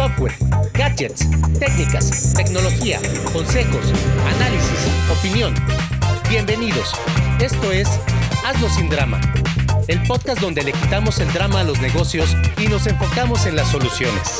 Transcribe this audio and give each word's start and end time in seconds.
software, 0.00 0.34
gadgets, 0.72 1.28
técnicas, 1.58 2.32
tecnología, 2.32 2.98
consejos, 3.34 3.92
análisis, 4.34 4.88
opinión. 5.12 5.52
Bienvenidos. 6.30 6.94
Esto 7.38 7.70
es 7.70 7.86
Hazlo 8.42 8.70
sin 8.70 8.88
drama, 8.88 9.20
el 9.88 10.02
podcast 10.04 10.40
donde 10.40 10.62
le 10.62 10.72
quitamos 10.72 11.20
el 11.20 11.30
drama 11.34 11.60
a 11.60 11.64
los 11.64 11.82
negocios 11.82 12.34
y 12.56 12.66
nos 12.68 12.86
enfocamos 12.86 13.44
en 13.44 13.56
las 13.56 13.68
soluciones. 13.68 14.38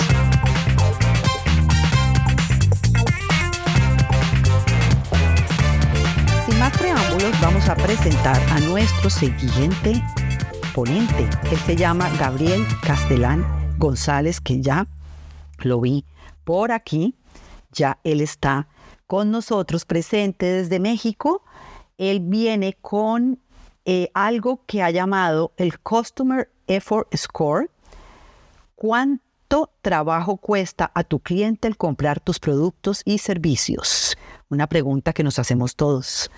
Sin 6.46 6.58
más 6.58 6.72
preámbulos, 6.78 7.38
vamos 7.42 7.68
a 7.68 7.74
presentar 7.74 8.40
a 8.52 8.60
nuestro 8.60 9.10
siguiente 9.10 10.02
ponente. 10.74 11.28
Él 11.52 11.58
se 11.66 11.76
llama 11.76 12.08
Gabriel 12.18 12.66
Castelán 12.80 13.44
González, 13.76 14.40
que 14.40 14.62
ya 14.62 14.86
lo 15.64 15.80
vi 15.80 16.04
por 16.44 16.72
aquí. 16.72 17.14
Ya 17.72 17.98
él 18.04 18.20
está 18.20 18.68
con 19.06 19.30
nosotros 19.30 19.84
presente 19.84 20.46
desde 20.46 20.80
México. 20.80 21.42
Él 21.98 22.20
viene 22.20 22.76
con 22.80 23.40
eh, 23.84 24.10
algo 24.14 24.64
que 24.66 24.82
ha 24.82 24.90
llamado 24.90 25.52
el 25.56 25.78
Customer 25.80 26.50
Effort 26.66 27.14
Score. 27.16 27.70
¿Cuánto 28.74 29.70
trabajo 29.82 30.36
cuesta 30.36 30.90
a 30.94 31.04
tu 31.04 31.20
cliente 31.20 31.68
el 31.68 31.76
comprar 31.76 32.20
tus 32.20 32.38
productos 32.38 33.02
y 33.04 33.18
servicios? 33.18 34.16
Una 34.48 34.68
pregunta 34.68 35.12
que 35.12 35.24
nos 35.24 35.38
hacemos 35.38 35.76
todos 35.76 36.30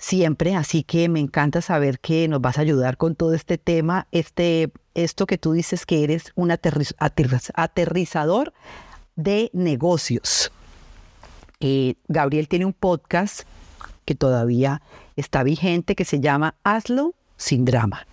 siempre, 0.00 0.56
así 0.56 0.82
que 0.82 1.08
me 1.08 1.20
encanta 1.20 1.60
saber 1.60 2.00
que 2.00 2.26
nos 2.26 2.40
vas 2.40 2.58
a 2.58 2.62
ayudar 2.62 2.96
con 2.96 3.14
todo 3.14 3.34
este 3.34 3.58
tema, 3.58 4.08
este, 4.10 4.72
esto 4.94 5.26
que 5.26 5.38
tú 5.38 5.52
dices 5.52 5.86
que 5.86 6.02
eres 6.02 6.32
un 6.34 6.50
aterrizador 6.50 8.52
de 9.14 9.50
negocios. 9.52 10.50
Eh, 11.60 11.94
Gabriel 12.08 12.48
tiene 12.48 12.64
un 12.64 12.72
podcast 12.72 13.42
que 14.06 14.14
todavía 14.14 14.80
está 15.16 15.42
vigente 15.42 15.94
que 15.94 16.06
se 16.06 16.18
llama 16.18 16.54
Hazlo 16.64 17.14
sin 17.36 17.66
drama. 17.66 18.06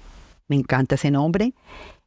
Me 0.50 0.58
encanta 0.58 0.96
ese 0.96 1.10
nombre. 1.10 1.54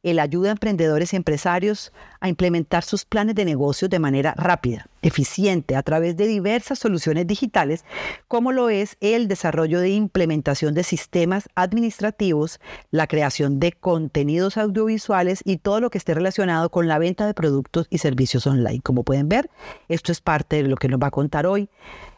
Él 0.03 0.17
ayuda 0.17 0.49
a 0.49 0.53
emprendedores 0.53 1.13
y 1.13 1.15
empresarios 1.15 1.93
a 2.19 2.27
implementar 2.27 2.83
sus 2.83 3.05
planes 3.05 3.35
de 3.35 3.45
negocio 3.45 3.87
de 3.87 3.99
manera 3.99 4.33
rápida, 4.35 4.87
eficiente, 5.03 5.75
a 5.75 5.83
través 5.83 6.17
de 6.17 6.25
diversas 6.25 6.79
soluciones 6.79 7.27
digitales, 7.27 7.85
como 8.27 8.51
lo 8.51 8.69
es 8.69 8.97
el 8.99 9.27
desarrollo 9.27 9.79
de 9.79 9.91
implementación 9.91 10.73
de 10.73 10.83
sistemas 10.83 11.49
administrativos, 11.53 12.59
la 12.89 13.05
creación 13.05 13.59
de 13.59 13.73
contenidos 13.73 14.57
audiovisuales 14.57 15.41
y 15.45 15.57
todo 15.57 15.79
lo 15.79 15.91
que 15.91 15.99
esté 15.99 16.15
relacionado 16.15 16.71
con 16.71 16.87
la 16.87 16.97
venta 16.97 17.27
de 17.27 17.35
productos 17.35 17.85
y 17.91 17.99
servicios 17.99 18.47
online. 18.47 18.81
Como 18.81 19.03
pueden 19.03 19.29
ver, 19.29 19.51
esto 19.87 20.11
es 20.11 20.19
parte 20.19 20.63
de 20.63 20.69
lo 20.69 20.77
que 20.77 20.87
nos 20.87 20.99
va 20.99 21.07
a 21.07 21.11
contar 21.11 21.45
hoy, 21.45 21.69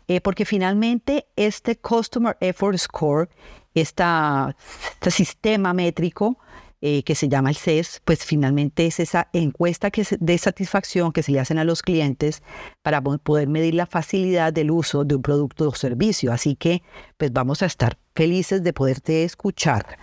eh, 0.08 0.22
porque 0.22 0.46
finalmente 0.46 1.28
este 1.36 1.78
Customer 1.78 2.38
Effort 2.40 2.78
Score, 2.78 3.30
este 3.74 4.04
sistema 5.10 5.74
métrico, 5.74 6.38
eh, 6.86 7.02
que 7.04 7.16
se 7.16 7.30
llama 7.30 7.50
el 7.50 7.56
CES, 7.56 8.02
pues 8.04 8.26
finalmente 8.26 8.86
es 8.86 9.00
esa 9.00 9.30
encuesta 9.32 9.90
que 9.90 10.06
de 10.20 10.38
satisfacción 10.38 11.14
que 11.14 11.24
se 11.24 11.32
le 11.32 11.40
hacen 11.40 11.58
a 11.58 11.64
los 11.64 11.82
clientes 11.82 12.44
para 12.82 13.02
poder 13.02 13.48
medir 13.48 13.74
la 13.74 13.86
facilidad 13.86 14.52
del 14.52 14.70
uso 14.70 15.06
de 15.06 15.16
un 15.16 15.22
producto 15.22 15.70
o 15.70 15.74
servicio. 15.76 16.34
Así 16.34 16.58
que 16.58 16.84
pues 17.16 17.32
vamos 17.32 17.62
a 17.62 17.68
estar 17.68 17.98
felices 18.14 18.64
de 18.64 18.74
poderte 18.74 19.24
escuchar. 19.24 19.98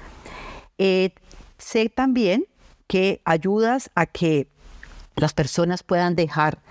Eh, 0.78 1.10
sé 1.58 1.90
también 1.90 2.46
que 2.86 3.20
ayudas 3.26 3.90
a 3.94 4.06
que 4.06 4.48
las 5.16 5.34
personas 5.34 5.82
puedan 5.82 6.16
dejar 6.16 6.62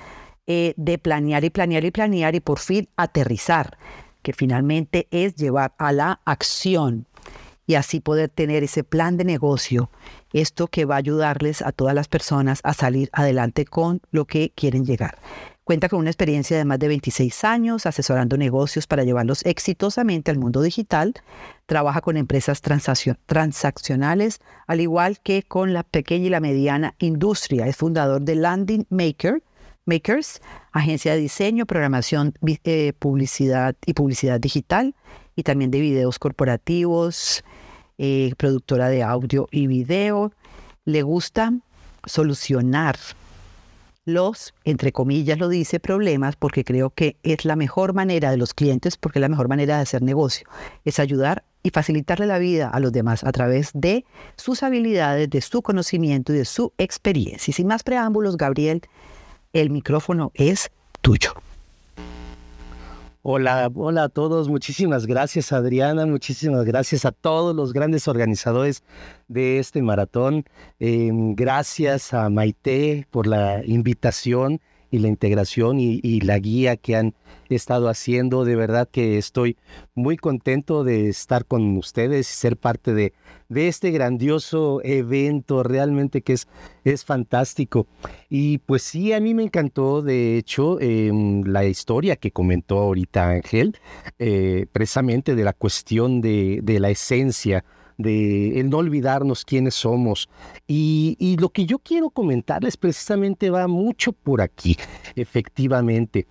eh, 0.48 0.74
de 0.76 0.98
planear 0.98 1.44
y 1.44 1.52
planear 1.52 1.86
y 1.86 1.92
planear 1.92 2.34
y 2.34 2.40
por 2.40 2.58
fin 2.58 2.90
aterrizar, 2.98 3.78
que 4.24 4.34
finalmente 4.34 5.08
es 5.12 5.36
llevar 5.36 5.76
a 5.78 5.92
la 5.92 6.20
acción 6.26 7.06
y 7.70 7.76
así 7.76 8.00
poder 8.00 8.30
tener 8.30 8.64
ese 8.64 8.84
plan 8.84 9.16
de 9.16 9.24
negocio, 9.24 9.92
esto 10.34 10.66
que 10.66 10.86
va 10.86 10.96
a 10.96 10.98
ayudarles 10.98 11.62
a 11.62 11.72
todas 11.72 11.94
las 11.94 12.08
personas 12.08 12.62
a 12.64 12.74
salir 12.74 13.12
adelante 13.14 13.64
con 13.64 14.02
lo 14.10 14.26
que 14.26 14.52
quieren 14.56 14.86
llegar. 14.86 15.20
Cuenta 15.64 15.88
con 15.88 16.00
una 16.00 16.10
experiencia 16.10 16.58
de 16.58 16.66
más 16.66 16.80
de 16.80 16.88
26 16.88 17.44
años 17.44 17.86
asesorando 17.86 18.38
negocios 18.38 18.88
para 18.88 19.04
llevarlos 19.04 19.46
exitosamente 19.46 20.32
al 20.32 20.40
mundo 20.40 20.64
digital. 20.64 21.14
Trabaja 21.68 22.02
con 22.02 22.18
empresas 22.18 22.64
transaccionales, 22.64 24.40
al 24.66 24.82
igual 24.82 25.20
que 25.20 25.44
con 25.44 25.72
la 25.72 25.84
pequeña 25.84 26.26
y 26.26 26.30
la 26.30 26.40
mediana 26.40 26.96
industria. 26.98 27.68
Es 27.68 27.76
fundador 27.76 28.24
de 28.24 28.34
Landing 28.34 28.88
Maker, 28.90 29.44
Makers, 29.90 30.42
agencia 30.72 31.14
de 31.14 31.20
diseño, 31.20 31.66
programación, 31.66 32.34
eh, 32.64 32.94
publicidad 32.98 33.76
y 33.86 33.94
publicidad 33.94 34.40
digital, 34.40 34.96
y 35.36 35.44
también 35.44 35.72
de 35.72 35.82
videos 35.82 36.20
corporativos, 36.20 37.44
eh, 37.98 38.34
productora 38.38 38.90
de 38.90 39.04
audio 39.04 39.48
y 39.52 39.68
video. 39.68 40.32
Le 40.86 41.02
gusta 41.02 41.54
solucionar 42.06 42.98
los, 44.06 44.54
entre 44.64 44.92
comillas 44.92 45.38
lo 45.38 45.48
dice, 45.50 45.80
problemas, 45.80 46.36
porque 46.36 46.64
creo 46.64 46.90
que 46.90 47.18
es 47.24 47.46
la 47.46 47.56
mejor 47.56 47.94
manera 47.94 48.32
de 48.32 48.38
los 48.38 48.54
clientes, 48.54 48.98
porque 48.98 49.20
es 49.20 49.22
la 49.22 49.30
mejor 49.30 49.48
manera 49.48 49.78
de 49.78 49.84
hacer 49.84 50.02
negocio, 50.02 50.48
es 50.86 51.00
ayudar 51.00 51.44
y 51.62 51.70
facilitarle 51.70 52.26
la 52.26 52.40
vida 52.40 52.70
a 52.70 52.80
los 52.80 52.92
demás 52.92 53.24
a 53.24 53.32
través 53.32 53.72
de 53.74 54.06
sus 54.36 54.64
habilidades, 54.64 55.30
de 55.30 55.42
su 55.42 55.62
conocimiento 55.62 56.34
y 56.34 56.38
de 56.38 56.46
su 56.46 56.74
experiencia. 56.78 57.52
Y 57.52 57.54
sin 57.54 57.68
más 57.68 57.84
preámbulos, 57.84 58.38
Gabriel, 58.38 58.82
el 59.54 59.70
micrófono 59.70 60.32
es 60.34 60.72
tuyo. 61.02 61.34
Hola, 63.22 63.70
hola 63.76 64.04
a 64.04 64.10
todos. 64.10 64.48
Muchísimas 64.48 65.06
gracias 65.06 65.52
Adriana, 65.52 66.06
muchísimas 66.06 66.64
gracias 66.66 67.06
a 67.06 67.12
todos 67.12 67.56
los 67.56 67.74
grandes 67.74 68.08
organizadores 68.08 68.84
de 69.28 69.60
este 69.60 69.82
maratón. 69.82 70.46
Em, 70.80 71.36
gracias 71.36 72.14
a 72.14 72.30
Maite 72.30 73.08
por 73.12 73.28
la 73.28 73.62
invitación 73.66 74.62
y 74.92 75.00
la 75.00 75.08
integración 75.08 75.80
y, 75.80 76.20
la 76.22 76.38
guía 76.40 76.76
que 76.78 76.96
han 76.96 77.16
estado 77.50 77.90
haciendo. 77.90 78.46
De 78.46 78.56
verdad 78.56 78.88
que 78.92 79.18
estoy 79.18 79.58
muy 79.96 80.18
contento 80.18 80.84
de 80.84 81.10
estar 81.10 81.46
con 81.46 81.78
ustedes 81.78 82.30
y 82.30 82.34
ser 82.34 82.58
parte 82.58 82.94
de, 82.94 83.14
de 83.48 83.68
este 83.68 83.92
grandioso 83.92 84.82
evento, 84.84 85.64
realmente 85.64 86.22
que 86.22 86.34
es, 86.34 86.48
es 86.84 87.06
fantástico. 87.06 87.88
Y 88.30 88.60
pues 88.60 88.84
sí, 88.84 89.14
a 89.14 89.20
mí 89.20 89.34
me 89.34 89.44
encantó, 89.44 90.02
de 90.02 90.38
hecho, 90.38 90.80
em, 90.80 91.44
la 91.44 91.66
historia 91.66 92.16
que 92.16 92.32
comentó 92.32 92.80
ahorita 92.80 93.30
Ángel, 93.30 93.78
eh, 94.18 94.66
precisamente 94.72 95.36
de 95.36 95.44
la 95.44 95.54
cuestión 95.54 96.22
de, 96.22 96.60
de 96.64 96.80
la 96.80 96.90
esencia 96.90 97.64
de 98.00 98.60
el 98.60 98.70
no 98.70 98.78
olvidarnos 98.78 99.46
quiénes 99.46 99.76
somos. 99.76 100.30
Y, 100.68 101.18
y, 101.20 101.36
lo 101.36 101.50
que 101.50 101.66
yo 101.66 101.80
quiero 101.80 102.10
comentarles 102.10 102.78
precisamente 102.78 103.50
va 103.50 103.68
mucho 103.68 104.14
por 104.14 104.42
aquí, 104.42 104.78
efectivamente. 105.16 106.26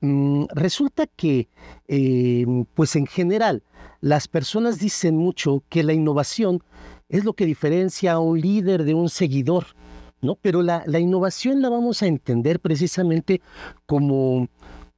Mm, 0.00 0.44
resulta 0.54 1.06
que, 1.08 1.48
em, 1.88 2.64
pues 2.72 2.94
en 2.94 3.06
general, 3.06 3.64
las 4.00 4.28
personas 4.28 4.78
dicen 4.78 5.16
mucho 5.16 5.64
que 5.68 5.82
la 5.82 5.92
innovación 5.92 6.62
es 7.08 7.24
lo 7.24 7.32
que 7.32 7.46
diferencia 7.46 8.12
a 8.12 8.20
un 8.20 8.40
líder 8.40 8.84
de 8.84 8.94
un 8.94 9.08
seguidor, 9.08 9.66
¿no? 10.22 10.36
Pero 10.36 10.62
la, 10.62 10.84
la 10.86 11.00
innovación 11.00 11.60
la 11.60 11.68
vamos 11.68 12.00
a 12.02 12.06
entender 12.06 12.60
precisamente 12.60 13.40
como, 13.86 14.48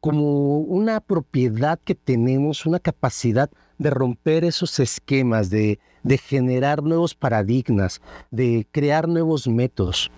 como 0.00 0.58
una 0.58 1.00
propiedad 1.00 1.80
que 1.82 1.94
tenemos, 1.94 2.66
una 2.66 2.78
capacidad 2.78 3.50
de 3.78 3.88
romper 3.88 4.44
esos 4.44 4.78
esquemas, 4.80 5.48
de, 5.48 5.78
de 6.02 6.18
generar 6.18 6.82
nuevos 6.82 7.14
paradigmas, 7.14 8.00
de 8.30 8.66
crear 8.70 9.08
nuevos 9.08 9.46
métodos. 9.46 10.10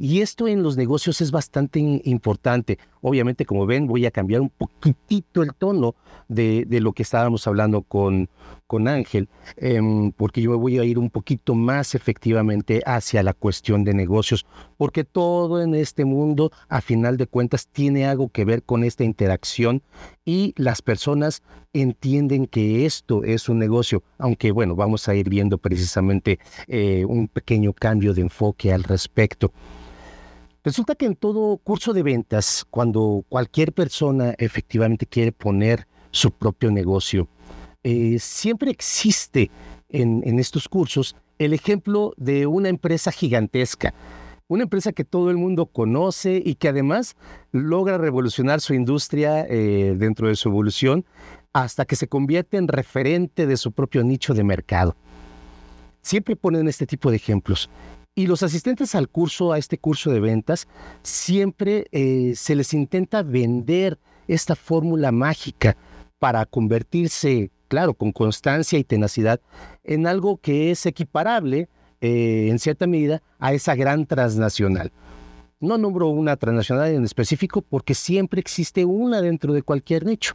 Y 0.00 0.20
esto 0.20 0.46
en 0.46 0.62
los 0.62 0.76
negocios 0.76 1.20
es 1.20 1.32
bastante 1.32 1.80
importante. 2.04 2.78
Obviamente, 3.00 3.44
como 3.44 3.66
ven, 3.66 3.86
voy 3.86 4.06
a 4.06 4.10
cambiar 4.10 4.40
un 4.40 4.50
poquitito 4.50 5.42
el 5.42 5.54
tono 5.54 5.94
de, 6.28 6.66
lo 6.80 6.92
que 6.92 7.02
estábamos 7.02 7.46
hablando 7.46 7.82
con, 7.82 8.28
con 8.66 8.86
Ángel, 8.86 9.28
em, 9.56 10.12
porque 10.12 10.42
yo 10.42 10.58
voy 10.58 10.78
a 10.78 10.84
ir 10.84 10.98
un 10.98 11.10
poquito 11.10 11.54
más 11.54 11.94
efectivamente 11.94 12.82
hacia 12.84 13.22
la 13.22 13.32
cuestión 13.32 13.84
de 13.84 13.94
negocios, 13.94 14.46
porque 14.76 15.04
todo 15.04 15.62
en 15.62 15.74
este 15.74 16.04
mundo, 16.04 16.52
a 16.68 16.80
final 16.80 17.16
de 17.16 17.26
cuentas, 17.26 17.66
tiene 17.66 18.06
algo 18.06 18.28
que 18.28 18.44
ver 18.44 18.62
con 18.62 18.84
esta 18.84 19.04
interacción 19.04 19.82
y 20.24 20.52
las 20.56 20.82
personas 20.82 21.42
entienden 21.72 22.46
que 22.46 22.84
esto 22.86 23.24
es 23.24 23.48
un 23.48 23.58
negocio, 23.58 24.02
aunque 24.18 24.52
bueno, 24.52 24.74
vamos 24.74 25.08
a 25.08 25.14
ir 25.14 25.28
viendo 25.28 25.58
precisamente 25.58 26.38
eh, 26.66 27.04
un 27.06 27.28
pequeño 27.28 27.72
cambio 27.72 28.14
de 28.14 28.22
enfoque 28.22 28.72
al 28.72 28.84
respecto. 28.84 29.52
Resulta 30.68 30.94
que 30.94 31.06
en 31.06 31.16
todo 31.16 31.56
curso 31.56 31.94
de 31.94 32.02
ventas, 32.02 32.66
cuando 32.68 33.24
cualquier 33.30 33.72
persona 33.72 34.34
efectivamente 34.36 35.06
quiere 35.06 35.32
poner 35.32 35.88
su 36.10 36.30
propio 36.30 36.70
negocio, 36.70 37.26
eh, 37.82 38.18
siempre 38.18 38.70
existe 38.70 39.50
en, 39.88 40.38
estos 40.38 40.68
cursos 40.68 41.16
el 41.38 41.54
ejemplo 41.54 42.12
de 42.18 42.46
una 42.46 42.68
empresa 42.68 43.10
gigantesca 43.10 43.94
Una 44.46 44.64
empresa 44.64 44.92
que 44.92 45.04
todo 45.04 45.30
el 45.30 45.38
mundo 45.38 45.64
conoce 45.64 46.42
y 46.44 46.56
que 46.56 46.68
además 46.68 47.16
logra 47.50 47.96
revolucionar 47.96 48.60
su 48.60 48.74
industria 48.74 49.46
eh, 49.48 49.94
dentro 49.96 50.28
de 50.28 50.36
su 50.36 50.50
evolución 50.50 51.06
hasta 51.54 51.86
que 51.86 51.96
se 51.96 52.08
convierte 52.08 52.58
en 52.58 52.68
referente 52.68 53.46
de 53.46 53.56
su 53.56 53.72
propio 53.72 54.04
nicho 54.04 54.34
de 54.34 54.44
mercado. 54.44 54.96
Siempre 56.02 56.36
ponen 56.36 56.68
este 56.68 56.86
tipo 56.86 57.10
de 57.10 57.16
ejemplos. 57.16 57.70
Y 58.18 58.26
los 58.26 58.42
asistentes 58.42 58.96
al 58.96 59.08
curso, 59.08 59.52
a 59.52 59.58
este 59.58 59.78
curso 59.78 60.10
de 60.10 60.18
ventas, 60.18 60.66
siempre 61.04 61.86
eh, 61.92 62.32
se 62.34 62.56
les 62.56 62.74
intenta 62.74 63.22
vender 63.22 63.96
esta 64.26 64.56
fórmula 64.56 65.12
mágica 65.12 65.76
para 66.18 66.44
convertirse, 66.44 67.52
claro, 67.68 67.94
con 67.94 68.10
constancia 68.10 68.76
y 68.76 68.82
tenacidad, 68.82 69.40
en 69.84 70.08
algo 70.08 70.36
que 70.38 70.72
es 70.72 70.84
equiparable, 70.84 71.68
eh, 72.00 72.48
en 72.50 72.58
cierta 72.58 72.88
medida, 72.88 73.22
a 73.38 73.52
esa 73.52 73.76
gran 73.76 74.04
transnacional. 74.04 74.90
No 75.60 75.78
nombro 75.78 76.08
una 76.08 76.36
transnacional 76.36 76.90
en 76.90 77.04
específico 77.04 77.62
porque 77.62 77.94
siempre 77.94 78.40
existe 78.40 78.84
una 78.84 79.20
dentro 79.20 79.52
de 79.52 79.62
cualquier 79.62 80.04
nicho. 80.04 80.34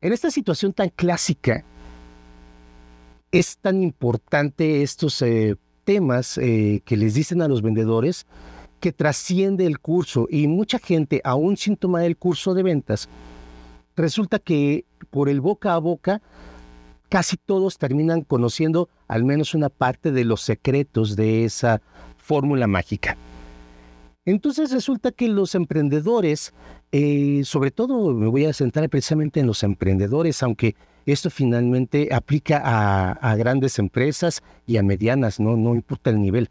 En 0.00 0.12
esta 0.12 0.30
situación 0.30 0.72
tan 0.72 0.90
clásica, 0.90 1.64
es 3.32 3.58
tan 3.58 3.82
importante 3.82 4.82
estos 4.84 5.20
eh, 5.22 5.56
temas 5.88 6.36
eh, 6.36 6.82
que 6.84 6.98
les 6.98 7.14
dicen 7.14 7.40
a 7.40 7.48
los 7.48 7.62
vendedores 7.62 8.26
que 8.78 8.92
trasciende 8.92 9.64
el 9.64 9.78
curso 9.78 10.28
y 10.30 10.46
mucha 10.46 10.78
gente, 10.78 11.22
aún 11.24 11.56
sin 11.56 11.78
tomar 11.78 12.02
el 12.04 12.18
curso 12.18 12.52
de 12.52 12.62
ventas, 12.62 13.08
resulta 13.96 14.38
que 14.38 14.84
por 15.08 15.30
el 15.30 15.40
boca 15.40 15.72
a 15.72 15.78
boca 15.78 16.20
casi 17.08 17.38
todos 17.38 17.78
terminan 17.78 18.20
conociendo 18.20 18.90
al 19.06 19.24
menos 19.24 19.54
una 19.54 19.70
parte 19.70 20.12
de 20.12 20.26
los 20.26 20.42
secretos 20.42 21.16
de 21.16 21.46
esa 21.46 21.80
fórmula 22.18 22.66
mágica. 22.66 23.16
Entonces 24.26 24.70
resulta 24.70 25.10
que 25.10 25.28
los 25.28 25.54
emprendedores, 25.54 26.52
eh, 26.92 27.40
sobre 27.44 27.70
todo 27.70 28.12
me 28.12 28.26
voy 28.26 28.44
a 28.44 28.52
centrar 28.52 28.90
precisamente 28.90 29.40
en 29.40 29.46
los 29.46 29.62
emprendedores, 29.62 30.42
aunque 30.42 30.76
esto 31.12 31.30
finalmente 31.30 32.08
aplica 32.12 32.60
a, 32.64 33.36
grandes 33.36 33.78
empresas 33.78 34.42
y 34.66 34.76
a 34.76 34.82
medianas, 34.82 35.40
¿no? 35.40 35.56
no 35.56 35.74
importa 35.74 36.10
el 36.10 36.20
nivel. 36.20 36.50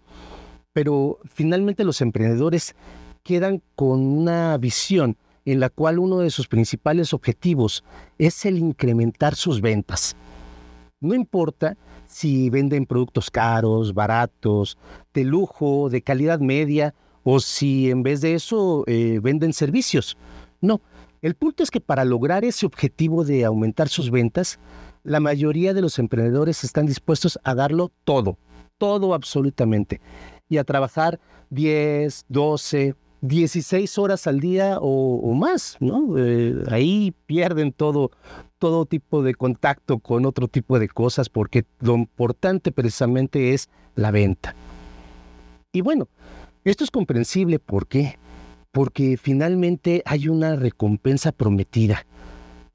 Pero 0.74 1.20
finalmente 1.32 1.84
los 1.84 2.02
emprendedores 2.02 2.76
quedan 3.24 3.62
con 3.76 4.00
una 4.00 4.58
visión 4.58 5.18
en 5.46 5.60
la 5.60 5.70
cual 5.70 6.00
uno 6.00 6.20
de 6.20 6.30
sus 6.30 6.48
principales 6.48 7.14
objetivos 7.14 7.84
es 8.18 8.46
el 8.46 8.58
incrementar 8.58 9.36
sus 9.36 9.62
ventas. 9.62 10.16
No 11.00 11.14
importa 11.14 11.78
si 12.08 12.50
venden 12.50 12.86
productos 12.86 13.30
caros, 13.30 13.94
baratos, 13.94 14.78
de 15.14 15.24
lujo, 15.24 15.90
de 15.90 16.02
calidad 16.02 16.40
media 16.40 16.94
o 17.24 17.40
si 17.40 17.92
en 17.92 18.04
vez 18.04 18.22
de 18.22 18.34
eso 18.34 18.84
eh, 18.88 19.20
venden 19.22 19.54
servicios. 19.54 20.18
No, 20.62 20.82
el 21.22 21.36
punto 21.36 21.64
es 21.64 21.72
que 21.72 21.82
para 21.82 22.06
lograr 22.06 22.46
ese 22.46 22.66
objetivo 22.66 23.24
de 23.24 23.46
aumentar 23.46 23.90
sus 23.90 24.12
ventas, 24.12 24.60
la 25.04 25.20
mayoría 25.20 25.74
de 25.74 25.82
los 25.82 26.00
emprendedores 26.00 26.64
están 26.64 26.86
dispuestos 26.86 27.40
a 27.44 27.56
darlo 27.56 27.92
todo, 28.04 28.38
todo 28.78 29.14
absolutamente, 29.14 30.02
y 30.50 30.58
a 30.58 30.64
trabajar 30.64 31.20
10, 31.50 32.26
12, 32.28 32.96
16 33.22 33.98
horas 33.98 34.28
al 34.28 34.40
día 34.40 34.78
o, 34.80 35.34
más, 35.34 35.78
¿no? 35.80 36.18
Eh, 36.18 36.64
ahí 36.70 37.14
pierden 37.26 37.72
todo, 37.72 38.12
todo 38.60 38.86
tipo 38.86 39.24
de 39.24 39.34
contacto 39.34 40.00
con 40.00 40.26
otro 40.26 40.48
tipo 40.48 40.78
de 40.78 40.88
cosas 40.88 41.30
porque 41.30 41.66
lo 41.80 41.96
importante 41.96 42.72
precisamente 42.72 43.54
es 43.54 43.70
la 43.96 44.12
venta. 44.12 44.56
Y 45.72 45.82
bueno, 45.82 46.08
esto 46.64 46.84
es 46.84 46.92
comprensible, 46.92 47.60
¿por 47.60 47.88
qué? 47.88 48.18
Porque 48.78 49.18
finalmente 49.18 50.04
hay 50.06 50.28
una 50.28 50.56
recompensa 50.56 51.32
prometida. 51.32 52.06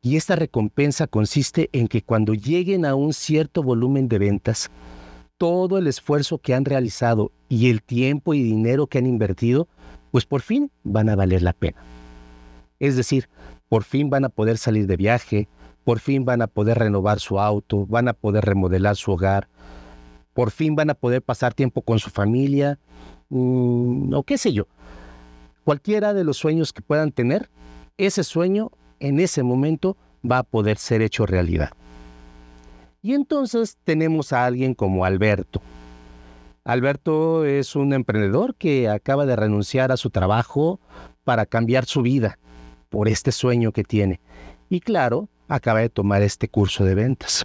Y 0.00 0.16
esta 0.16 0.34
recompensa 0.34 1.06
consiste 1.06 1.70
en 1.72 1.87
que 1.87 2.02
cuando 2.02 2.34
lleguen 2.34 2.84
a 2.84 2.96
un 2.96 3.12
cierto 3.12 3.62
volumen 3.62 4.08
de 4.08 4.19
ventas, 4.19 4.69
todo 5.38 5.78
el 5.78 5.87
esfuerzo 5.87 6.38
que 6.38 6.54
han 6.54 6.64
realizado 6.64 7.31
y 7.49 7.70
el 7.70 7.84
tiempo 7.84 8.34
y 8.34 8.43
dinero 8.43 8.88
que 8.88 8.99
han 8.99 9.06
invertido, 9.06 9.69
pues 10.10 10.26
por 10.26 10.40
fin 10.40 10.72
van 10.82 11.08
a 11.08 11.14
valer 11.14 11.40
la 11.43 11.52
pena. 11.52 11.81
Es 12.81 12.96
decir, 12.96 13.28
por 13.69 13.84
fin 13.84 14.10
van 14.10 14.25
a 14.25 14.28
poder 14.28 14.58
salir 14.58 14.88
de 14.88 14.96
viaje, 14.96 15.46
por 15.84 16.00
fin 16.00 16.25
van 16.25 16.43
a 16.43 16.49
poder 16.49 16.81
renovar 16.81 17.20
su 17.20 17.38
auto, 17.38 17.87
van 17.87 18.08
a 18.08 18.12
poder 18.12 18.44
remodelar 18.44 18.96
su 18.96 19.12
hogar, 19.12 19.46
por 20.34 20.50
fin 20.50 20.75
van 20.75 20.90
a 20.90 20.94
poder 20.94 21.22
pasar 21.22 21.54
tiempo 21.54 21.81
con 21.81 22.00
su 22.00 22.10
familia 22.10 22.81
Mm, 23.34 24.12
o 24.12 24.22
qué 24.25 24.37
sé 24.37 24.52
yo. 24.52 24.66
Cualquiera 25.64 26.12
de 26.12 26.25
los 26.25 26.38
sueños 26.38 26.73
que 26.73 26.82
puedan 26.82 27.12
tener, 27.12 27.49
ese 27.97 28.25
sueño 28.25 28.70
en 29.00 29.20
ese 29.20 29.43
momento 29.43 29.97
va 30.29 30.38
a 30.38 30.43
poder 30.43 30.76
ser 30.76 31.03
hecho 31.03 31.26
realidad. 31.26 31.70
Y 33.00 33.14
entonces 33.14 33.76
tenemos 33.85 34.32
a 34.32 34.44
alguien 34.44 34.75
como 34.75 35.05
Alberto. 35.05 35.61
Alberto 36.64 37.44
es 37.44 37.75
un 37.75 37.93
emprendedor 37.93 38.55
que 38.55 38.88
acaba 38.88 39.26
de 39.26 39.35
renunciar 39.35 39.91
a 39.91 39.97
su 39.97 40.11
trabajo 40.11 40.81
para 41.25 41.47
cambiar 41.47 41.87
su 41.87 42.03
vida 42.03 42.38
por 42.88 43.09
este 43.09 43.32
sueño 43.32 43.73
que 43.73 43.82
tiene. 43.82 44.20
Y 44.69 44.81
claro, 44.81 45.29
acaba 45.49 45.81
de 45.81 45.88
tomar 45.88 46.23
este 46.23 46.49
curso 46.49 46.85
de 46.85 46.94
ventas. 46.94 47.44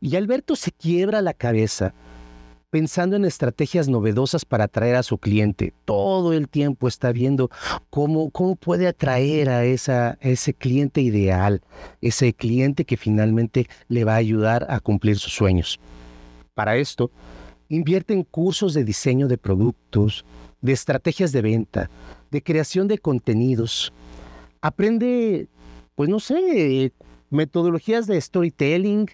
Y 0.00 0.16
Alberto 0.16 0.56
se 0.56 0.72
quiebra 0.72 1.22
la 1.22 1.32
cabeza 1.32 1.94
pensando 2.76 3.16
en 3.16 3.24
estrategias 3.24 3.88
novedosas 3.88 4.44
para 4.44 4.64
atraer 4.64 4.96
a 4.96 5.02
su 5.02 5.16
cliente. 5.16 5.72
Todo 5.86 6.34
el 6.34 6.46
tiempo 6.46 6.88
está 6.88 7.10
viendo 7.10 7.48
cómo, 7.88 8.28
cómo 8.28 8.54
puede 8.54 8.86
atraer 8.86 9.48
a, 9.48 9.64
esa, 9.64 10.18
ese 10.20 10.52
cliente 10.52 11.00
ideal, 11.00 11.62
ese 12.02 12.34
cliente 12.34 12.84
que 12.84 12.98
finalmente 12.98 13.66
le 13.88 14.04
va 14.04 14.12
a 14.12 14.16
ayudar 14.16 14.66
a 14.68 14.78
cumplir 14.78 15.16
sus 15.16 15.32
sueños. 15.32 15.80
Para 16.52 16.76
esto, 16.76 17.10
invierte 17.70 18.12
en 18.12 18.24
cursos 18.24 18.74
de 18.74 18.84
diseño 18.84 19.26
de 19.26 19.38
productos, 19.38 20.26
de 20.60 20.72
estrategias 20.72 21.32
de 21.32 21.40
venta, 21.40 21.88
de 22.30 22.42
creación 22.42 22.88
de 22.88 22.98
contenidos. 22.98 23.90
Aprende, 24.60 25.48
pues 25.94 26.10
no 26.10 26.20
sé, 26.20 26.92
metodologías 27.30 28.06
de 28.06 28.20
storytelling 28.20 29.08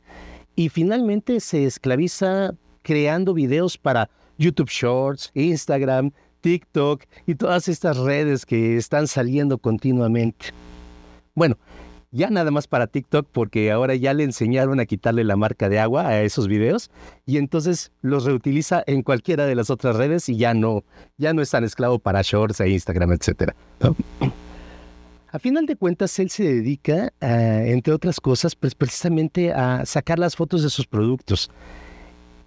y 0.57 0.69
finalmente 0.69 1.39
se 1.39 1.65
esclaviza 1.65 2.57
creando 2.83 3.35
videos 3.35 3.79
para 3.79 4.11
YouTube 4.39 4.71
Shorts, 4.71 5.31
Instagram, 5.35 6.13
TikTok 6.41 7.05
y 7.27 7.35
todas 7.37 7.69
estas 7.69 7.97
redes 7.97 8.45
que 8.45 8.77
están 8.77 9.07
saliendo 9.07 9.59
continuamente. 9.59 10.47
Bueno, 11.35 11.57
ya 12.11 12.29
nada 12.29 12.51
más 12.51 12.67
para 12.67 12.87
TikTok 12.89 13.27
porque 13.33 13.71
ahora 13.73 13.95
ya 13.95 14.13
le 14.13 14.25
enseñaron 14.25 14.81
a 14.81 14.87
quitarle 14.87 15.25
la 15.25 15.37
marca 15.37 15.69
de 15.69 15.79
agua 15.79 16.09
a 16.09 16.23
esos 16.23 16.47
videos 16.47 16.91
y 17.25 17.39
entonces 17.39 17.91
los 18.03 18.25
reutiliza 18.25 18.83
en 18.87 19.03
cualquiera 19.03 19.47
de 19.47 19.55
las 19.55 19.71
otras 19.71 19.97
redes 19.97 20.29
y 20.29 20.37
ya 20.37 20.53
no, 20.53 20.85
ya 21.17 21.33
no 21.33 21.41
es 21.41 21.51
tan 21.51 21.65
esclavo 21.65 21.99
para 21.99 22.21
Shorts 22.23 22.61
e 22.61 22.69
Instagram, 22.69 23.13
etc. 23.13 23.53
A 25.33 25.39
final 25.39 25.65
de 25.65 25.77
cuentas, 25.77 26.19
él 26.19 26.29
se 26.29 26.43
dedica, 26.43 27.11
entre 27.21 27.95
otras 27.95 28.21
cosas, 28.21 28.55
pues 28.55 28.75
precisamente 28.75 29.51
a 29.55 29.87
sacar 29.87 30.19
las 30.19 30.37
fotos 30.37 30.63
de 30.63 30.69
sus 30.69 30.87
productos 30.87 31.51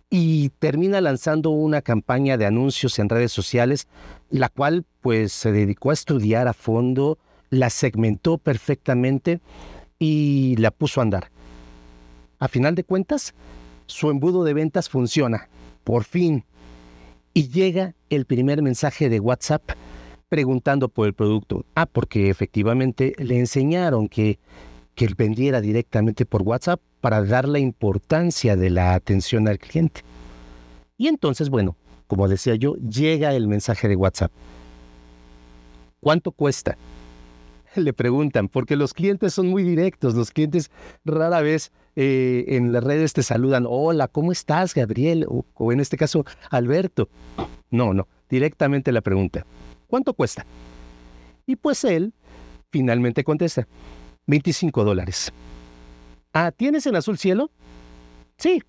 y 0.09 0.50
termina 0.59 1.01
lanzando 1.01 1.50
una 1.50 1.81
campaña 1.81 2.38
de 2.38 2.45
anuncios 2.45 3.00
en 3.00 3.09
redes 3.09 3.31
sociales, 3.31 3.88
la 4.29 4.50
cual 4.50 4.85
pues 5.01 5.33
se 5.33 5.51
dedicó 5.51 5.89
a 5.89 5.93
estudiar 5.93 6.47
a 6.47 6.53
fondo, 6.53 7.17
la 7.50 7.69
segmentó 7.69 8.38
perfectamente 8.38 9.39
y 10.00 10.55
la 10.57 10.71
puso 10.71 11.00
a 11.00 11.03
andar. 11.03 11.31
A 12.39 12.47
final 12.47 12.75
de 12.75 12.83
cuentas, 12.83 13.33
su 13.88 14.09
embudo 14.09 14.43
de 14.43 14.53
ventas 14.53 14.89
funciona, 14.89 15.47
por 15.83 16.03
fin, 16.03 16.43
y 17.33 17.50
llega 17.50 17.95
el 18.09 18.25
primer 18.25 18.62
mensaje 18.62 19.09
de 19.09 19.19
WhatsApp 19.19 19.71
preguntando 20.29 20.89
por 20.89 21.07
el 21.07 21.13
producto. 21.13 21.65
Ah, 21.75 21.85
porque 21.85 22.29
efectivamente 22.29 23.13
le 23.17 23.39
enseñaron 23.39 24.07
que, 24.07 24.39
que 24.96 25.14
vendiera 25.16 25.62
directamente 25.62 26.25
por 26.25 26.42
WhatsApp 26.42 26.82
para 27.02 27.24
dar 27.24 27.48
la 27.48 27.60
importancia 27.60 28.56
de 28.56 28.70
la 28.70 28.94
atención 28.94 29.48
al 29.48 29.60
cliente. 29.60 30.02
Y 30.98 31.08
entonces, 31.08 31.50
bueno, 31.50 31.75
como 32.08 32.28
decía 32.28 32.56
yo, 32.56 32.75
llega 32.75 33.34
el 33.34 33.48
mensaje 33.48 33.88
de 33.88 33.96
WhatsApp. 33.96 34.32
¿Cuánto 36.00 36.32
cuesta? 36.32 36.78
Le 37.75 37.94
preguntan, 37.94 38.48
porque 38.48 38.75
los 38.75 38.94
clientes 38.94 39.34
son 39.34 39.48
muy 39.48 39.64
directos, 39.64 40.16
los 40.16 40.32
clientes 40.32 40.72
rara 41.04 41.42
vez 41.42 41.72
eh, 41.98 42.46
en 42.50 42.72
las 42.72 42.84
redes 42.84 43.14
te 43.14 43.24
saludan, 43.24 43.66
hola, 43.68 44.08
¿cómo 44.08 44.32
estás, 44.32 44.74
Gabriel? 44.74 45.25
O, 45.28 45.46
o 45.56 45.72
en 45.72 45.80
este 45.80 45.98
caso, 45.98 46.25
Alberto. 46.50 47.10
No, 47.72 47.94
no, 47.94 48.08
directamente 48.30 48.92
la 48.92 49.02
pregunta, 49.02 49.46
¿cuánto 49.88 50.14
cuesta? 50.14 50.46
Y 51.46 51.56
pues 51.56 51.84
él 51.84 52.14
finalmente 52.72 53.24
contesta, 53.24 53.68
25 54.27 54.84
dólares. 54.84 55.32
Ah, 56.34 56.51
¿tienes 56.51 56.86
en 56.86 56.96
azul 56.96 57.17
cielo? 57.17 57.51
Sí. 58.38 58.62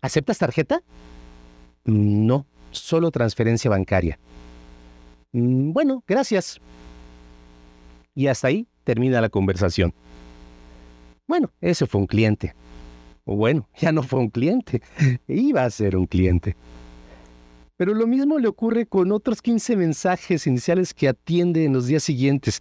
¿Aceptas 0.00 0.38
tarjeta? 0.38 0.82
No. 1.84 2.46
solo 2.70 3.10
transferencia 3.10 3.70
bancaria. 3.70 4.18
Mm, 5.32 5.72
bueno, 5.72 6.02
gracias. 6.06 6.58
Y 8.14 8.28
hasta 8.28 8.48
ahí 8.48 8.66
termina 8.84 9.20
la 9.20 9.28
conversación. 9.28 9.92
Bueno, 11.26 11.50
ese 11.60 11.86
fue 11.86 12.00
un 12.00 12.06
cliente. 12.06 12.54
Bueno, 13.24 13.68
ya 13.78 13.92
no 13.92 14.02
fue 14.02 14.20
un 14.20 14.30
cliente, 14.30 14.82
iba 15.28 15.64
a 15.64 15.70
ser 15.70 15.96
un 15.96 16.06
cliente. 16.06 16.56
Pero 17.76 17.94
lo 17.94 18.06
mismo 18.06 18.38
le 18.38 18.48
ocurre 18.48 18.86
con 18.86 19.12
otros 19.12 19.42
15 19.42 19.76
mensajes 19.76 20.46
iniciales 20.46 20.94
que 20.94 21.08
atiende 21.08 21.64
en 21.64 21.72
los 21.72 21.86
días 21.86 22.02
siguientes. 22.02 22.60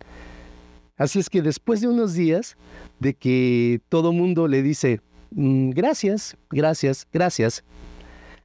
Así 1.01 1.17
es 1.17 1.31
que 1.31 1.41
después 1.41 1.81
de 1.81 1.87
unos 1.87 2.13
días 2.13 2.55
de 2.99 3.15
que 3.15 3.81
todo 3.89 4.13
mundo 4.13 4.47
le 4.47 4.61
dice, 4.61 5.01
mm, 5.31 5.71
gracias, 5.71 6.37
gracias, 6.51 7.07
gracias, 7.11 7.63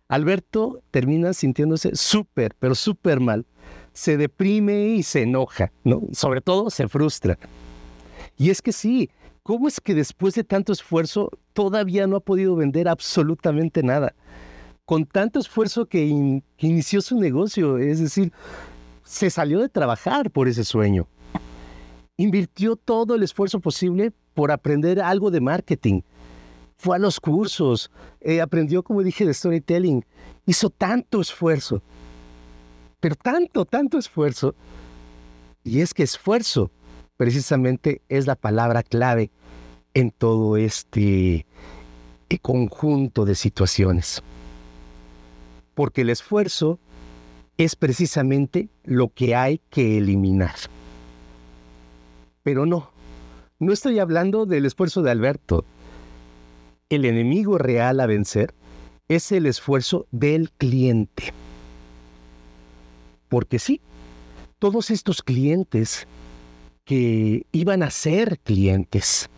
Alberto 0.09 0.81
termina 0.91 1.35
sintiéndose 1.35 1.95
súper, 1.95 2.57
pero 2.59 2.75
súper 2.75 3.21
mal. 3.21 3.45
Se 3.93 4.17
deprime 4.17 4.89
y 4.89 5.03
se 5.03 5.21
enoja, 5.21 5.71
¿no? 5.85 6.01
Sobre 6.13 6.41
todo 6.41 6.71
se 6.71 6.89
frustra. 6.89 7.39
Y 8.39 8.49
es 8.49 8.63
que 8.63 8.73
sí, 8.73 9.11
¿cómo 9.43 9.69
es 9.69 9.79
que 9.79 9.95
después 9.95 10.33
de 10.35 10.43
tanto 10.43 10.73
esfuerzo 10.73 11.29
todavía 11.53 12.07
no 12.07 12.17
ha 12.17 12.21
podido 12.21 12.57
vender 12.57 12.89
absolutamente 12.89 13.83
nada? 13.83 14.15
Con 14.87 15.05
tanto 15.05 15.41
esfuerzo 15.41 15.85
que, 15.85 16.07
inició 16.57 17.03
su 17.03 17.21
negocio, 17.21 17.77
es 17.77 18.01
decir, 18.01 18.33
se 19.05 19.29
salió 19.29 19.61
de 19.61 19.69
trabajar 19.69 20.31
por 20.31 20.49
ese 20.49 20.65
sueño. 20.65 21.07
Invirtió 22.19 22.77
todo 22.77 23.15
el 23.15 23.23
esfuerzo 23.23 23.61
posible 23.61 24.13
por 24.33 24.51
aprender 24.51 25.01
algo 25.01 25.31
de 25.31 25.41
marketing. 25.41 26.01
Fue 26.79 26.97
a 26.97 26.99
los 26.99 27.21
cursos, 27.21 27.91
eh, 28.21 28.41
aprendió, 28.41 28.83
como 28.83 29.03
dije, 29.03 29.27
de 29.27 29.35
storytelling. 29.35 30.05
Hizo 30.47 30.71
tanto 30.71 31.21
esfuerzo, 31.21 31.83
pero 33.01 33.17
tanto, 33.17 33.65
tanto 33.65 33.99
esfuerzo. 33.99 34.55
Y 35.63 35.81
es 35.81 35.93
que 35.93 36.05
esfuerzo 36.05 36.71
precisamente 37.17 38.03
es 38.09 38.27
la 38.27 38.37
palabra 38.37 38.83
clave 38.83 39.31
en 39.95 40.11
todo 40.11 40.57
este 40.57 41.47
eh, 42.29 42.39
conjunto 42.41 43.25
de 43.25 43.35
situaciones. 43.35 44.23
Porque 45.75 46.03
el 46.03 46.11
esfuerzo 46.11 46.79
es 47.59 47.77
precisamente 47.77 48.69
lo 48.85 49.09
que 49.09 49.35
hay 49.35 49.61
que 49.71 49.99
eliminar. 49.99 50.55
Pero 52.47 52.65
no, 52.65 52.93
no 53.59 53.73
estoy 53.73 53.99
hablando 53.99 54.47
del 54.47 54.67
esfuerzo 54.67 55.03
de 55.03 55.11
Alberto. 55.11 55.65
El 56.88 57.05
enemigo 57.05 57.59
real 57.59 57.99
a 57.99 58.07
vencer 58.07 58.55
es 59.09 59.33
el 59.33 59.47
esfuerzo 59.47 60.07
del 60.12 60.53
cliente. 60.53 61.33
Porque 63.29 63.59
sí, 63.59 63.81
todos 64.61 64.91
estos 64.91 65.25
clientes 65.25 66.07
que 66.85 67.45
iban 67.50 67.83
a 67.83 67.91
ser 67.91 68.38
clientes, 68.38 69.29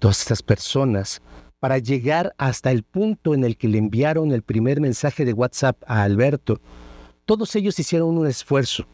todas 0.00 0.18
estas 0.22 0.42
personas, 0.42 1.22
para 1.60 1.78
llegar 1.78 2.34
hasta 2.38 2.72
el 2.72 2.82
punto 2.82 3.34
en 3.34 3.44
el 3.44 3.56
que 3.56 3.68
le 3.68 3.78
enviaron 3.78 4.32
el 4.32 4.42
primer 4.42 4.80
mensaje 4.80 5.24
de 5.24 5.32
WhatsApp 5.32 5.80
a 5.86 6.02
Alberto, 6.02 6.60
todos 7.24 7.54
ellos 7.54 7.78
hicieron 7.78 8.18
un 8.18 8.26
esfuerzo. 8.26 8.84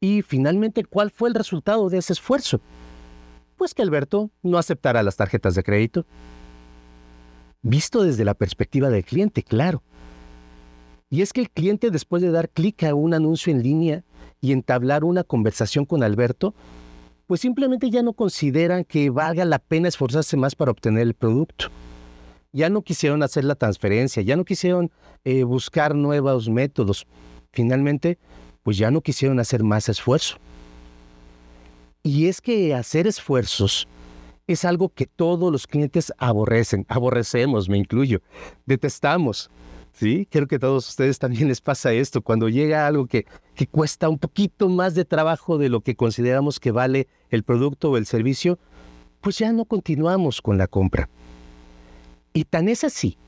Y 0.00 0.22
finalmente, 0.22 0.84
¿cuál 0.84 1.10
fue 1.10 1.28
el 1.28 1.34
resultado 1.34 1.90
de 1.90 1.98
ese 1.98 2.14
esfuerzo? 2.14 2.60
Pues 3.56 3.74
que 3.74 3.82
Alberto 3.82 4.30
no 4.42 4.56
aceptara 4.56 5.02
las 5.02 5.16
tarjetas 5.16 5.54
de 5.54 5.62
crédito. 5.62 6.06
Visto 7.60 8.02
desde 8.02 8.24
la 8.24 8.32
perspectiva 8.32 8.88
del 8.88 9.04
cliente, 9.04 9.42
claro. 9.42 9.82
Y 11.10 11.20
es 11.20 11.34
que 11.34 11.42
el 11.42 11.50
cliente 11.50 11.90
después 11.90 12.22
de 12.22 12.30
dar 12.30 12.48
clic 12.48 12.84
a 12.84 12.94
un 12.94 13.12
anuncio 13.12 13.52
en 13.52 13.62
línea 13.62 14.04
y 14.40 14.52
entablar 14.52 15.04
una 15.04 15.22
conversación 15.22 15.84
con 15.84 16.02
Alberto, 16.02 16.54
pues 17.26 17.42
simplemente 17.42 17.90
ya 17.90 18.02
no 18.02 18.14
consideran 18.14 18.84
que 18.84 19.10
valga 19.10 19.44
la 19.44 19.58
pena 19.58 19.88
esforzarse 19.88 20.36
más 20.38 20.54
para 20.54 20.70
obtener 20.70 21.02
el 21.02 21.14
producto. 21.14 21.66
Ya 22.52 22.70
no 22.70 22.82
quisieron 22.82 23.22
hacer 23.22 23.44
la 23.44 23.54
transferencia, 23.54 24.22
ya 24.22 24.34
no 24.34 24.44
quisieron 24.44 24.90
eh, 25.24 25.44
buscar 25.44 25.94
nuevos 25.94 26.48
métodos. 26.48 27.06
Finalmente, 27.52 28.18
pues 28.70 28.78
ya 28.78 28.92
no 28.92 29.00
quisieron 29.00 29.40
hacer 29.40 29.64
más 29.64 29.88
esfuerzo. 29.88 30.36
Y 32.04 32.28
es 32.28 32.40
que 32.40 32.72
hacer 32.72 33.08
esfuerzos 33.08 33.88
es 34.46 34.64
algo 34.64 34.90
que 34.90 35.06
todos 35.06 35.50
los 35.50 35.66
clientes 35.66 36.12
aborrecen, 36.18 36.86
aborrecemos, 36.88 37.68
me 37.68 37.78
incluyo, 37.78 38.22
detestamos. 38.66 39.50
Sí, 39.92 40.24
creo 40.30 40.46
que 40.46 40.54
a 40.54 40.60
todos 40.60 40.88
ustedes 40.88 41.18
también 41.18 41.48
les 41.48 41.60
pasa 41.60 41.92
esto. 41.92 42.22
Cuando 42.22 42.48
llega 42.48 42.86
algo 42.86 43.08
que, 43.08 43.26
que 43.56 43.66
cuesta 43.66 44.08
un 44.08 44.20
poquito 44.20 44.68
más 44.68 44.94
de 44.94 45.04
trabajo 45.04 45.58
de 45.58 45.68
lo 45.68 45.80
que 45.80 45.96
consideramos 45.96 46.60
que 46.60 46.70
vale 46.70 47.08
el 47.28 47.42
producto 47.42 47.90
o 47.90 47.96
el 47.96 48.06
servicio, 48.06 48.56
pues 49.20 49.36
ya 49.38 49.52
no 49.52 49.64
continuamos 49.64 50.40
con 50.40 50.58
la 50.58 50.68
compra. 50.68 51.08
Y 52.32 52.44
tan 52.44 52.68
es 52.68 52.84
así 52.84 53.18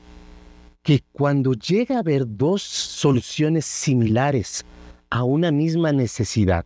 que 0.83 1.03
cuando 1.11 1.51
llega 1.51 1.97
a 1.97 1.99
haber 1.99 2.23
dos 2.25 2.63
soluciones 2.63 3.65
similares 3.65 4.63
a 5.13 5.23
una 5.23 5.51
misma 5.51 5.91
necesidad, 5.91 6.65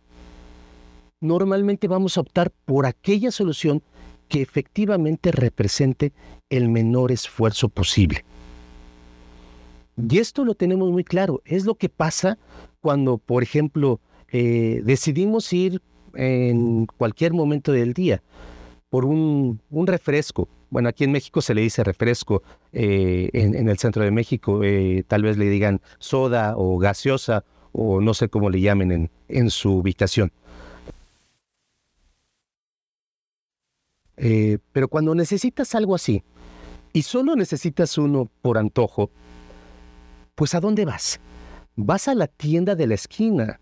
normalmente 1.20 1.86
vamos 1.86 2.16
a 2.16 2.22
optar 2.22 2.50
por 2.64 2.86
aquella 2.86 3.30
solución 3.30 3.82
que 4.26 4.40
efectivamente 4.40 5.32
represente 5.32 6.14
el 6.48 6.70
menor 6.70 7.12
esfuerzo 7.12 7.68
posible. 7.68 8.24
Y 9.98 10.16
esto 10.16 10.46
lo 10.46 10.54
tenemos 10.54 10.90
muy 10.90 11.04
claro. 11.04 11.42
Es 11.44 11.66
lo 11.66 11.74
que 11.74 11.90
pasa 11.90 12.38
cuando, 12.80 13.18
por 13.18 13.42
ejemplo, 13.42 14.00
eh, 14.32 14.80
decidimos 14.82 15.52
ir 15.52 15.82
en 16.14 16.86
cualquier 16.86 17.34
momento 17.34 17.70
del 17.70 17.92
día 17.92 18.22
por 18.88 19.04
un, 19.04 19.60
refresco. 19.70 20.48
Bueno, 20.70 20.88
aquí 20.88 21.04
en 21.04 21.12
México 21.12 21.42
se 21.42 21.54
le 21.54 21.60
dice 21.60 21.84
refresco, 21.84 22.42
eh, 22.72 23.28
en, 23.34 23.68
el 23.68 23.76
centro 23.76 24.04
de 24.04 24.10
México 24.10 24.64
eh, 24.64 25.04
tal 25.06 25.22
vez 25.22 25.36
le 25.36 25.50
digan 25.50 25.82
soda 25.98 26.54
o 26.56 26.78
gaseosa 26.78 27.44
o 27.80 28.00
no 28.00 28.12
sé 28.12 28.28
cómo 28.28 28.50
le 28.50 28.60
llamen 28.60 28.90
en, 28.90 29.10
en 29.28 29.50
su 29.50 29.72
ubicación. 29.72 30.32
pero 34.72 34.88
cuando 34.88 35.14
necesitas 35.14 35.76
algo 35.76 35.94
así 35.94 36.24
y 36.92 37.02
solo 37.02 37.36
necesitas 37.36 37.96
uno 37.98 38.28
por 38.42 38.58
antojo, 38.58 39.12
pues 40.34 40.56
¿a 40.56 40.60
dónde 40.60 40.84
vas? 40.84 41.20
Vas 41.76 42.08
a 42.08 42.16
la 42.16 42.26
tienda 42.26 42.74
de 42.74 42.88
la 42.88 42.94
esquina. 42.94 43.60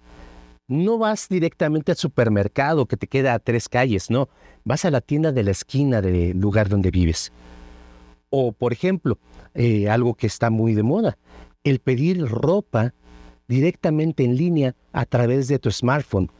No 0.66 0.96
vas 0.96 1.28
directamente 1.28 1.92
al 1.92 1.98
supermercado 1.98 2.86
que 2.86 2.96
te 2.96 3.06
queda 3.06 3.34
a 3.34 3.38
tres 3.38 3.68
calles, 3.68 4.10
no. 4.10 4.30
Vas 4.64 4.86
a 4.86 4.90
la 4.90 5.02
tienda 5.02 5.30
de 5.30 5.42
la 5.42 5.50
esquina 5.50 6.00
del 6.00 6.38
lugar 6.38 6.70
donde 6.70 6.90
vives. 6.90 7.32
O, 8.30 8.52
por 8.52 8.72
ejemplo, 8.72 9.18
eh, 9.52 9.90
algo 9.90 10.14
que 10.14 10.26
está 10.26 10.48
muy 10.48 10.74
de 10.74 10.82
moda, 10.82 11.18
el 11.64 11.80
pedir 11.80 12.26
ropa 12.26 12.94
directamente 13.48 14.24
en 14.24 14.36
línea 14.36 14.74
a 14.92 15.04
través 15.04 15.48
de 15.48 15.58
tu 15.58 15.70
smartphone, 15.70 16.30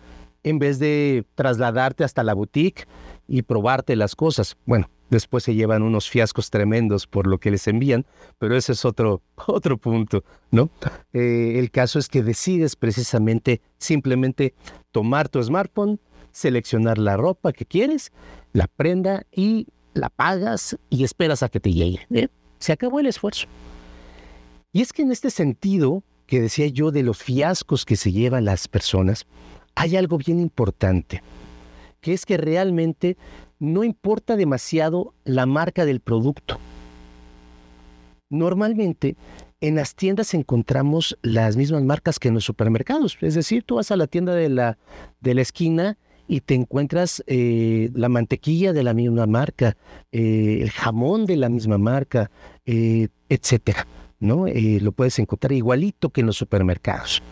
en 0.43 0.59
vez 0.59 0.79
de 0.79 1.25
trasladarte 1.35 2.05
hasta 2.05 2.23
la 2.23 2.35
boutique 2.35 2.87
y 3.29 3.43
probarte 3.43 3.97
las 3.97 4.15
cosas. 4.15 4.57
Bueno, 4.65 4.89
después 5.11 5.45
se 5.45 5.55
llevan 5.55 5.83
unos 5.83 6.09
fiascos 6.09 6.51
tremendos 6.51 7.07
por 7.07 7.27
lo 7.27 7.39
que 7.39 7.51
les 7.51 7.67
envían, 7.69 8.07
pero 8.39 8.57
ese 8.57 8.73
es 8.73 8.85
otro, 8.85 9.23
otro 9.47 9.77
punto, 9.77 10.25
¿no? 10.51 10.71
Eh, 11.13 11.55
el 11.59 11.71
caso 11.71 11.99
es 11.99 12.09
que 12.09 12.23
decides 12.23 12.77
precisamente 12.77 13.61
simplemente 13.79 14.55
tomar 14.93 15.29
tu 15.29 15.43
smartphone, 15.43 16.01
seleccionar 16.33 16.99
la 16.99 17.17
ropa 17.17 17.53
que 17.53 17.65
quieres, 17.65 18.13
la 18.53 18.67
prenda 18.67 19.27
y 19.33 19.69
la 19.95 20.11
pagas 20.11 20.77
y 20.91 21.05
esperas 21.05 21.43
a 21.43 21.49
que 21.49 21.61
te 21.61 21.73
llegue. 21.73 22.01
¿eh? 22.11 22.29
Se 22.59 22.73
acabó 22.73 23.01
el 23.01 23.07
esfuerzo. 23.07 23.47
Y 24.73 24.83
es 24.83 24.93
que 24.93 25.03
en 25.03 25.11
este 25.11 25.31
sentido 25.31 26.03
que 26.26 26.40
decía 26.40 26.66
yo 26.66 26.90
de 26.90 27.02
los 27.02 27.23
fiascos 27.23 27.85
que 27.85 27.97
se 27.97 28.12
llevan 28.12 28.45
las 28.45 28.68
personas, 28.68 29.26
hay 29.75 29.97
algo 29.97 30.18
bien 30.18 30.40
importante, 30.40 31.23
que 32.00 32.12
es 32.12 32.26
que 32.26 32.37
realmente 32.37 33.16
no 33.59 33.85
importa 33.85 34.37
demasiado 34.37 35.14
la 35.25 35.47
marca 35.47 35.85
del 35.85 36.00
producto. 36.00 36.59
Normalmente 38.28 39.16
en 39.61 39.76
las 39.76 39.95
tiendas 39.95 40.35
encontramos 40.35 41.16
las 41.23 41.56
mismas 41.56 41.83
marcas 41.83 42.18
que 42.18 42.28
en 42.28 42.35
los 42.35 42.45
supermercados. 42.45 43.16
Es 43.21 43.35
decir, 43.35 43.62
tú 43.62 43.76
vas 43.76 43.90
a 43.90 43.97
la 43.97 44.06
tienda 44.06 44.35
de 44.35 44.49
la, 44.49 44.78
de 45.21 45.35
la 45.35 45.42
esquina 45.42 45.97
y 46.28 46.40
te 46.40 46.54
encuentras 46.54 47.23
eh, 47.26 47.90
la 47.95 48.09
mantequilla 48.09 48.73
de 48.73 48.83
la 48.83 48.95
misma 48.95 49.26
marca, 49.26 49.76
eh, 50.12 50.59
el 50.62 50.71
jamón 50.71 51.25
de 51.25 51.37
la 51.37 51.49
misma 51.49 51.78
marca, 51.78 52.30
eh, 52.64 53.09
etcétera. 53.28 53.87
¿No? 54.20 54.46
lo 54.46 54.92
puedes 54.92 55.18
encontrar 55.18 55.52
igualito 55.52 56.11
que 56.11 56.20
en 56.20 56.26
los 56.26 56.37
supermercados. 56.37 57.23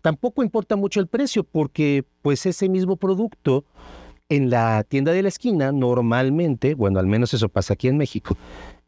Tampoco 0.00 0.42
importa 0.42 0.76
mucho 0.76 1.00
el 1.00 1.06
precio 1.06 1.44
porque 1.44 2.04
pues 2.22 2.46
ese 2.46 2.68
mismo 2.68 2.96
producto 2.96 3.64
en 4.28 4.50
la 4.50 4.84
tienda 4.84 5.12
de 5.12 5.22
la 5.22 5.28
esquina, 5.28 5.72
normalmente, 5.72 6.74
bueno, 6.74 6.98
al 6.98 7.06
menos 7.06 7.32
eso 7.34 7.48
pasa 7.48 7.74
aquí 7.74 7.88
en 7.88 7.96
México, 7.96 8.36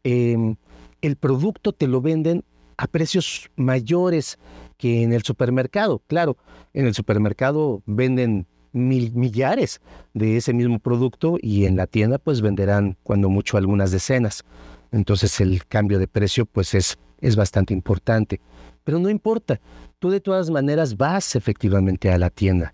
em, 0.03 0.55
el 1.01 1.15
producto 1.15 1.73
te 1.73 1.87
lo 1.87 2.01
venden 2.01 2.43
a 2.77 2.87
precios 2.87 3.49
mayores 3.55 4.37
que 4.77 5.03
en 5.03 5.13
el 5.13 5.23
supermercado. 5.23 6.01
Claro, 6.07 6.37
en 6.73 6.85
el 6.85 6.93
supermercado 6.93 7.81
venden 7.85 8.47
mil, 8.71 9.11
millares 9.13 9.81
de 10.13 10.37
ese 10.37 10.53
mismo 10.53 10.79
producto 10.79 11.37
y 11.41 11.65
en 11.65 11.75
la 11.75 11.87
tienda 11.87 12.17
pues 12.17 12.41
venderán 12.41 12.97
cuando 13.03 13.29
mucho 13.29 13.57
algunas 13.57 13.91
decenas. 13.91 14.43
Entonces 14.91 15.39
el 15.41 15.65
cambio 15.65 15.99
de 15.99 16.07
precio 16.07 16.45
pues 16.45 16.73
es, 16.73 16.97
es 17.21 17.35
bastante 17.35 17.73
importante. 17.73 18.41
Pero 18.83 18.99
no 18.99 19.09
importa, 19.09 19.61
tú 19.99 20.09
de 20.09 20.19
todas 20.19 20.49
maneras 20.49 20.97
vas 20.97 21.35
efectivamente 21.35 22.11
a 22.11 22.17
la 22.17 22.29
tienda. 22.29 22.73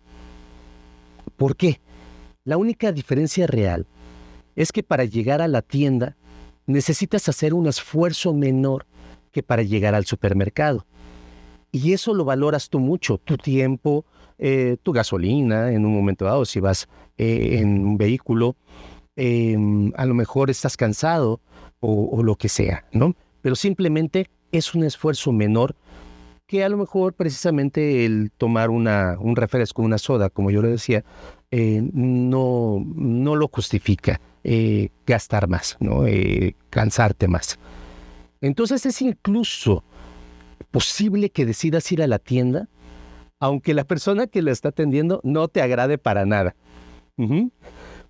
¿Por 1.36 1.56
qué? 1.56 1.80
La 2.44 2.58
única 2.58 2.92
diferencia 2.92 3.46
real 3.46 3.86
es 4.56 4.72
que 4.72 4.82
para 4.84 5.06
llegar 5.06 5.42
a 5.42 5.48
la 5.48 5.62
tienda 5.62 6.16
necesitas 6.66 7.28
hacer 7.30 7.54
un 7.54 7.68
esfuerzo 7.68 8.34
menor 8.34 8.86
que 9.32 9.44
para 9.44 9.64
llegar 9.64 9.94
al 9.96 10.06
supermercado. 10.06 10.86
Y 11.72 11.94
eso 11.94 12.14
lo 12.14 12.26
valoras 12.26 12.70
tú 12.70 12.80
mucho, 12.80 13.18
tu 13.18 13.38
tiempo, 13.38 14.06
eh, 14.38 14.78
tu 14.82 14.94
gasolina 14.94 15.72
en 15.72 15.86
un 15.86 15.94
momento 15.94 16.26
dado, 16.26 16.46
si 16.46 16.60
vas 16.60 16.88
eh, 17.18 17.60
en 17.60 17.86
un 17.86 17.98
vehículo, 17.98 18.56
em, 19.16 19.92
a 19.96 20.06
lo 20.06 20.14
mejor 20.14 20.50
estás 20.50 20.78
cansado 20.78 21.42
o, 21.80 22.24
lo 22.24 22.36
que 22.36 22.50
sea, 22.50 22.86
¿no? 22.92 23.16
Pero 23.42 23.56
simplemente 23.56 24.30
es 24.52 24.74
un 24.76 24.84
esfuerzo 24.84 25.32
menor 25.32 25.76
que 26.46 26.64
a 26.64 26.70
lo 26.70 26.78
mejor 26.78 27.14
precisamente 27.14 28.06
el 28.06 28.32
tomar 28.38 28.70
una, 28.70 29.18
un 29.20 29.36
refresco, 29.36 29.82
una 29.82 29.98
soda, 29.98 30.30
como 30.30 30.50
yo 30.50 30.62
le 30.62 30.70
decía, 30.70 31.04
eh, 31.52 31.82
no, 31.94 32.82
no 32.96 33.36
lo 33.36 33.50
justifica 33.50 34.22
gastar 35.06 35.50
más, 35.50 35.76
¿no? 35.82 36.06
cansarte 36.70 37.28
más. 37.28 37.60
Entonces 38.40 38.86
es 38.86 39.02
incluso 39.02 39.84
posible 40.72 41.32
que 41.32 41.46
decidas 41.46 41.92
ir 41.92 42.02
a 42.02 42.08
la 42.08 42.18
tienda 42.18 42.70
aunque 43.40 43.74
la 43.74 43.84
persona 43.84 44.28
que 44.28 44.42
la 44.42 44.52
está 44.52 44.70
atendiendo 44.70 45.22
no 45.24 45.48
te 45.48 45.62
agrade 45.62 45.98
para 45.98 46.26
nada. 46.26 46.56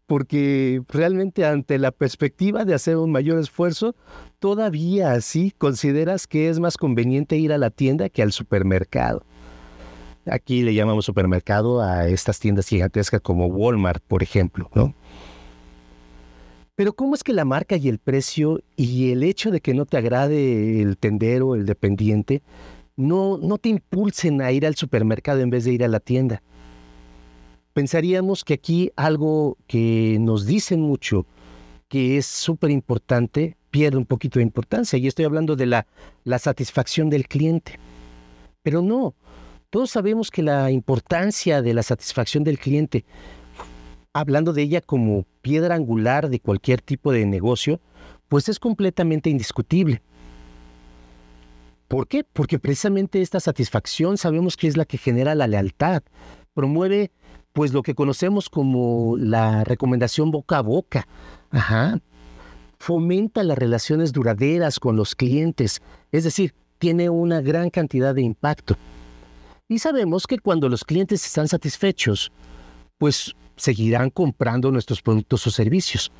Porque 0.08 0.82
realmente 0.88 1.46
ante 1.46 1.78
la 1.78 1.92
perspectiva 1.92 2.66
de 2.66 2.74
hacer 2.74 2.98
un 2.98 3.12
mayor 3.12 3.40
esfuerzo, 3.40 3.96
todavía 4.40 5.12
así 5.12 5.54
consideras 5.58 6.26
que 6.28 6.50
es 6.50 6.60
más 6.60 6.78
conveniente 6.78 7.38
ir 7.38 7.54
a 7.54 7.58
la 7.58 7.70
tienda 7.70 8.10
que 8.10 8.24
al 8.24 8.32
supermercado. 8.32 9.24
Aquí 10.26 10.64
le 10.64 10.74
llamamos 10.74 11.06
supermercado 11.06 11.82
a 11.82 12.08
estas 12.08 12.40
tiendas 12.40 12.68
gigantescas 12.68 13.22
como 13.22 13.48
Walmart, 13.48 14.04
por 14.04 14.24
ejemplo, 14.24 14.70
¿no? 14.74 14.94
Pero 16.76 16.94
¿cómo 16.94 17.16
es 17.16 17.24
que 17.24 17.34
la 17.34 17.44
marca 17.44 17.76
y 17.76 17.90
el 17.90 17.98
precio 17.98 18.62
y 18.76 19.12
el 19.12 19.24
hecho 19.24 19.52
de 19.52 19.62
que 19.62 19.74
no 19.74 19.86
te 19.86 19.98
agrade 19.98 20.82
el 20.82 20.98
tendero, 20.98 21.56
el 21.56 21.66
dependiente, 21.66 22.44
no, 22.96 23.38
no 23.38 23.58
te 23.58 23.70
impulsen 23.70 24.42
a 24.42 24.52
ir 24.52 24.66
al 24.66 24.76
supermercado 24.76 25.40
en 25.40 25.50
vez 25.50 25.66
de 25.66 25.74
ir 25.74 25.84
a 25.84 25.88
la 25.88 26.00
tienda. 26.00 26.44
Pensaríamos 27.78 28.44
que 28.44 28.56
aquí 28.56 28.92
algo 28.96 29.56
que 29.68 30.18
nos 30.20 30.48
dicen 30.48 30.82
mucho, 30.82 31.28
que 31.88 32.18
es 32.18 32.26
súper 32.26 32.72
importante, 32.72 33.56
pierde 33.70 33.98
un 33.98 34.08
poquito 34.08 34.40
de 34.40 34.44
importancia. 34.44 34.98
Y 34.98 35.06
estoy 35.06 35.26
hablando 35.26 35.56
de 35.56 35.68
la, 35.68 35.86
la 36.24 36.40
satisfacción 36.40 37.12
del 37.12 37.28
cliente. 37.28 37.78
Pero 38.64 38.82
no, 38.82 39.14
todos 39.70 39.92
sabemos 39.92 40.32
que 40.32 40.42
la 40.42 40.72
importancia 40.72 41.62
de 41.62 41.76
la 41.76 41.84
satisfacción 41.84 42.44
del 42.44 42.58
cliente, 42.58 43.06
hablando 44.12 44.54
de 44.54 44.64
ella 44.64 44.82
como 44.82 45.28
piedra 45.44 45.76
angular 45.76 46.32
de 46.32 46.40
cualquier 46.40 46.82
tipo 46.82 47.12
de 47.12 47.28
negocio, 47.28 47.80
pues 48.28 48.50
es 48.50 48.58
completamente 48.58 49.30
indiscutible. 49.30 50.02
¿Por 51.88 52.08
qué? 52.08 52.24
Porque 52.24 52.58
precisamente 52.58 53.22
esta 53.22 53.40
satisfacción 53.40 54.18
sabemos 54.18 54.58
que 54.58 54.68
es 54.68 54.78
la 54.78 54.86
que 54.86 54.98
genera 54.98 55.36
la 55.36 55.46
lealtad, 55.46 56.02
promueve 56.58 57.12
pues 57.54 57.72
lo 57.72 57.84
que 57.84 57.94
conocemos 57.94 58.50
como 58.50 59.16
la 59.16 59.64
recomendación 59.64 60.32
boca 60.32 60.58
a 60.58 60.62
boca. 60.62 61.08
Fomenta 62.80 63.44
las 63.44 63.60
relaciones 63.60 64.12
duraderas 64.12 64.80
con 64.80 64.96
los 64.96 65.14
clientes, 65.14 65.84
es 66.12 66.24
decir, 66.24 66.56
tiene 66.80 67.12
una 67.12 67.42
gran 67.42 67.70
cantidad 67.70 68.16
de 68.16 68.24
impacto. 68.24 68.76
Y 69.70 69.78
sabemos 69.78 70.26
que 70.26 70.40
cuando 70.40 70.68
los 70.68 70.84
clientes 70.84 71.24
están 71.24 71.48
satisfechos, 71.48 72.32
pues 72.98 73.36
seguirán 73.56 74.10
comprando 74.10 74.72
nuestros 74.72 75.04
productos 75.04 75.46
o 75.46 75.52
servicios. 75.52 76.12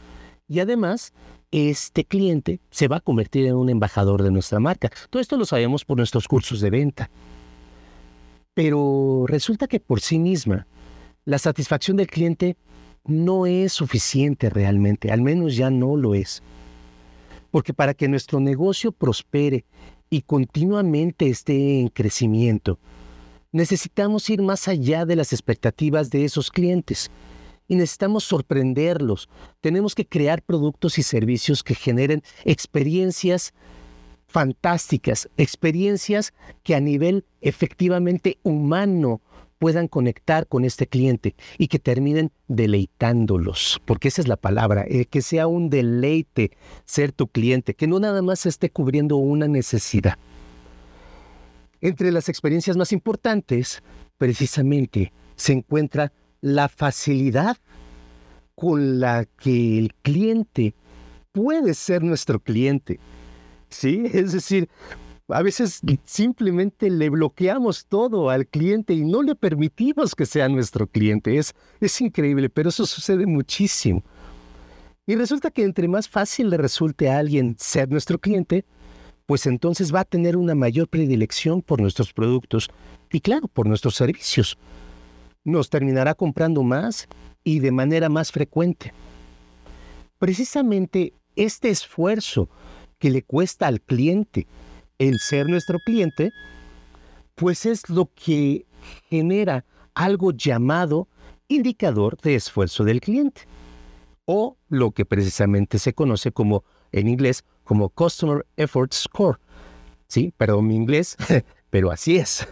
Y 0.48 0.60
además, 0.60 1.14
este 1.50 2.06
cliente 2.06 2.60
se 2.70 2.88
va 2.88 2.98
a 2.98 3.02
convertir 3.02 3.48
en 3.48 3.56
un 3.56 3.70
embajador 3.70 4.22
de 4.22 4.30
nuestra 4.30 4.60
marca. 4.60 4.92
Todo 5.10 5.20
esto 5.20 5.36
lo 5.36 5.46
sabemos 5.46 5.84
por 5.84 5.98
nuestros 5.98 6.28
cursos 6.28 6.62
de 6.62 6.70
venta. 6.70 7.10
Pero 8.58 9.26
resulta 9.28 9.68
que 9.68 9.80
por 9.80 10.02
sí 10.02 10.18
misma, 10.18 10.66
la 11.26 11.38
satisfacción 11.38 11.96
del 11.96 12.08
cliente 12.08 12.58
no 13.06 13.46
es 13.46 13.72
suficiente 13.72 14.50
realmente, 14.50 15.12
al 15.12 15.22
menos 15.22 15.56
ya 15.56 15.70
no 15.70 15.96
lo 15.96 16.16
es. 16.16 16.42
Porque 17.52 17.76
para 17.76 17.94
que 17.94 18.08
nuestro 18.08 18.40
negocio 18.40 18.92
prospere 18.92 19.64
y 20.10 20.24
continuamente 20.24 21.30
esté 21.30 21.82
en 21.82 21.90
crecimiento, 21.90 22.80
necesitamos 23.52 24.28
ir 24.28 24.42
más 24.42 24.68
allá 24.68 25.06
de 25.06 25.18
las 25.18 25.34
expectativas 25.34 26.10
de 26.10 26.26
esos 26.26 26.50
clientes 26.50 27.12
y 27.68 27.76
necesitamos 27.76 28.24
sorprenderlos. 28.24 29.30
Tenemos 29.62 29.94
que 29.94 30.08
crear 30.08 30.42
productos 30.42 30.98
y 30.98 31.04
servicios 31.04 31.62
que 31.62 31.76
generen 31.76 32.24
experiencias 32.44 33.54
fantásticas, 34.28 35.30
experiencias 35.38 36.34
que 36.64 36.76
a 36.76 36.80
nivel 36.80 37.26
efectivamente 37.42 38.38
humano 38.44 39.22
puedan 39.58 39.88
conectar 39.88 40.48
con 40.48 40.66
este 40.66 40.88
cliente 40.88 41.36
y 41.58 41.68
que 41.68 41.80
terminen 41.80 42.32
deleitándolos, 42.48 43.82
porque 43.86 44.10
esa 44.10 44.22
es 44.22 44.28
la 44.28 44.36
palabra, 44.36 44.86
eh, 44.88 45.06
que 45.06 45.22
sea 45.22 45.48
un 45.48 45.70
deleite 45.70 46.52
ser 46.86 47.12
tu 47.12 47.28
cliente, 47.28 47.74
que 47.74 47.88
no 47.88 48.00
nada 48.00 48.22
más 48.22 48.46
esté 48.46 48.70
cubriendo 48.70 49.18
una 49.18 49.48
necesidad. 49.48 50.18
Entre 51.82 52.12
las 52.12 52.30
experiencias 52.30 52.78
más 52.78 52.92
importantes, 52.92 53.82
precisamente, 54.18 55.12
se 55.36 55.54
encuentra 55.54 56.12
la 56.42 56.70
facilidad 56.70 57.58
con 58.56 59.00
la 59.00 59.26
que 59.26 59.78
el 59.78 59.94
cliente 60.02 60.74
puede 61.32 61.76
ser 61.76 62.04
nuestro 62.04 62.40
cliente. 62.40 63.00
¿Sí? 63.70 64.04
Es 64.14 64.32
decir, 64.34 64.70
a 65.30 65.42
veces 65.42 65.82
simplemente 66.06 66.90
le 66.90 67.10
bloqueamos 67.10 67.86
todo 67.86 68.30
al 68.30 68.48
cliente 68.48 68.94
y 68.94 69.04
no 69.04 69.22
le 69.22 69.36
permitimos 69.36 70.16
que 70.16 70.26
sea 70.26 70.48
nuestro 70.48 70.88
cliente. 70.88 71.38
Es, 71.38 71.54
es 71.82 72.00
increíble, 72.02 72.50
pero 72.50 72.70
eso 72.70 72.86
sucede 72.86 73.26
muchísimo. 73.26 74.04
Y 75.06 75.16
resulta 75.16 75.52
que 75.52 75.64
entre 75.64 75.88
más 75.88 76.08
fácil 76.10 76.50
le 76.50 76.58
resulte 76.58 77.10
a 77.10 77.18
alguien 77.18 77.56
ser 77.58 77.90
nuestro 77.90 78.20
cliente, 78.20 78.66
pues 79.26 79.46
entonces 79.46 79.94
va 79.94 80.02
a 80.02 80.06
tener 80.06 80.38
una 80.38 80.56
mayor 80.56 80.88
predilección 80.88 81.62
por 81.62 81.82
nuestros 81.82 82.14
productos 82.14 82.70
y 83.12 83.20
claro, 83.20 83.48
por 83.48 83.68
nuestros 83.68 83.96
servicios 83.96 84.58
nos 85.44 85.70
terminará 85.70 86.14
comprando 86.14 86.62
más 86.62 87.08
y 87.44 87.60
de 87.60 87.72
manera 87.72 88.10
más 88.10 88.34
frecuente. 88.34 88.92
Precisamente 90.20 91.14
este 91.38 91.70
esfuerzo 91.70 92.50
que 93.00 93.10
le 93.10 93.24
cuesta 93.24 93.68
al 93.68 93.82
cliente 93.82 94.48
el 94.98 95.20
ser 95.20 95.48
nuestro 95.48 95.80
cliente, 95.80 96.32
pues 97.36 97.66
es 97.66 97.90
lo 97.90 98.10
que 98.16 98.66
genera 99.10 99.66
algo 99.94 100.32
llamado 100.32 101.08
indicador 101.48 102.18
de 102.22 102.36
esfuerzo 102.36 102.84
del 102.84 103.02
cliente, 103.02 103.42
o 104.26 104.58
lo 104.70 104.92
que 104.92 105.06
precisamente 105.06 105.80
se 105.80 105.94
conoce 105.94 106.32
como 106.32 106.64
en 106.92 107.08
inglés 107.08 107.44
como 107.64 107.90
Customer 107.90 108.46
Effort 108.56 108.94
Score. 108.94 109.40
Sí, 110.08 110.34
perdón 110.38 110.68
mi 110.68 110.76
inglés, 110.76 111.16
pero 111.70 111.92
así 111.92 112.18
es. 112.18 112.48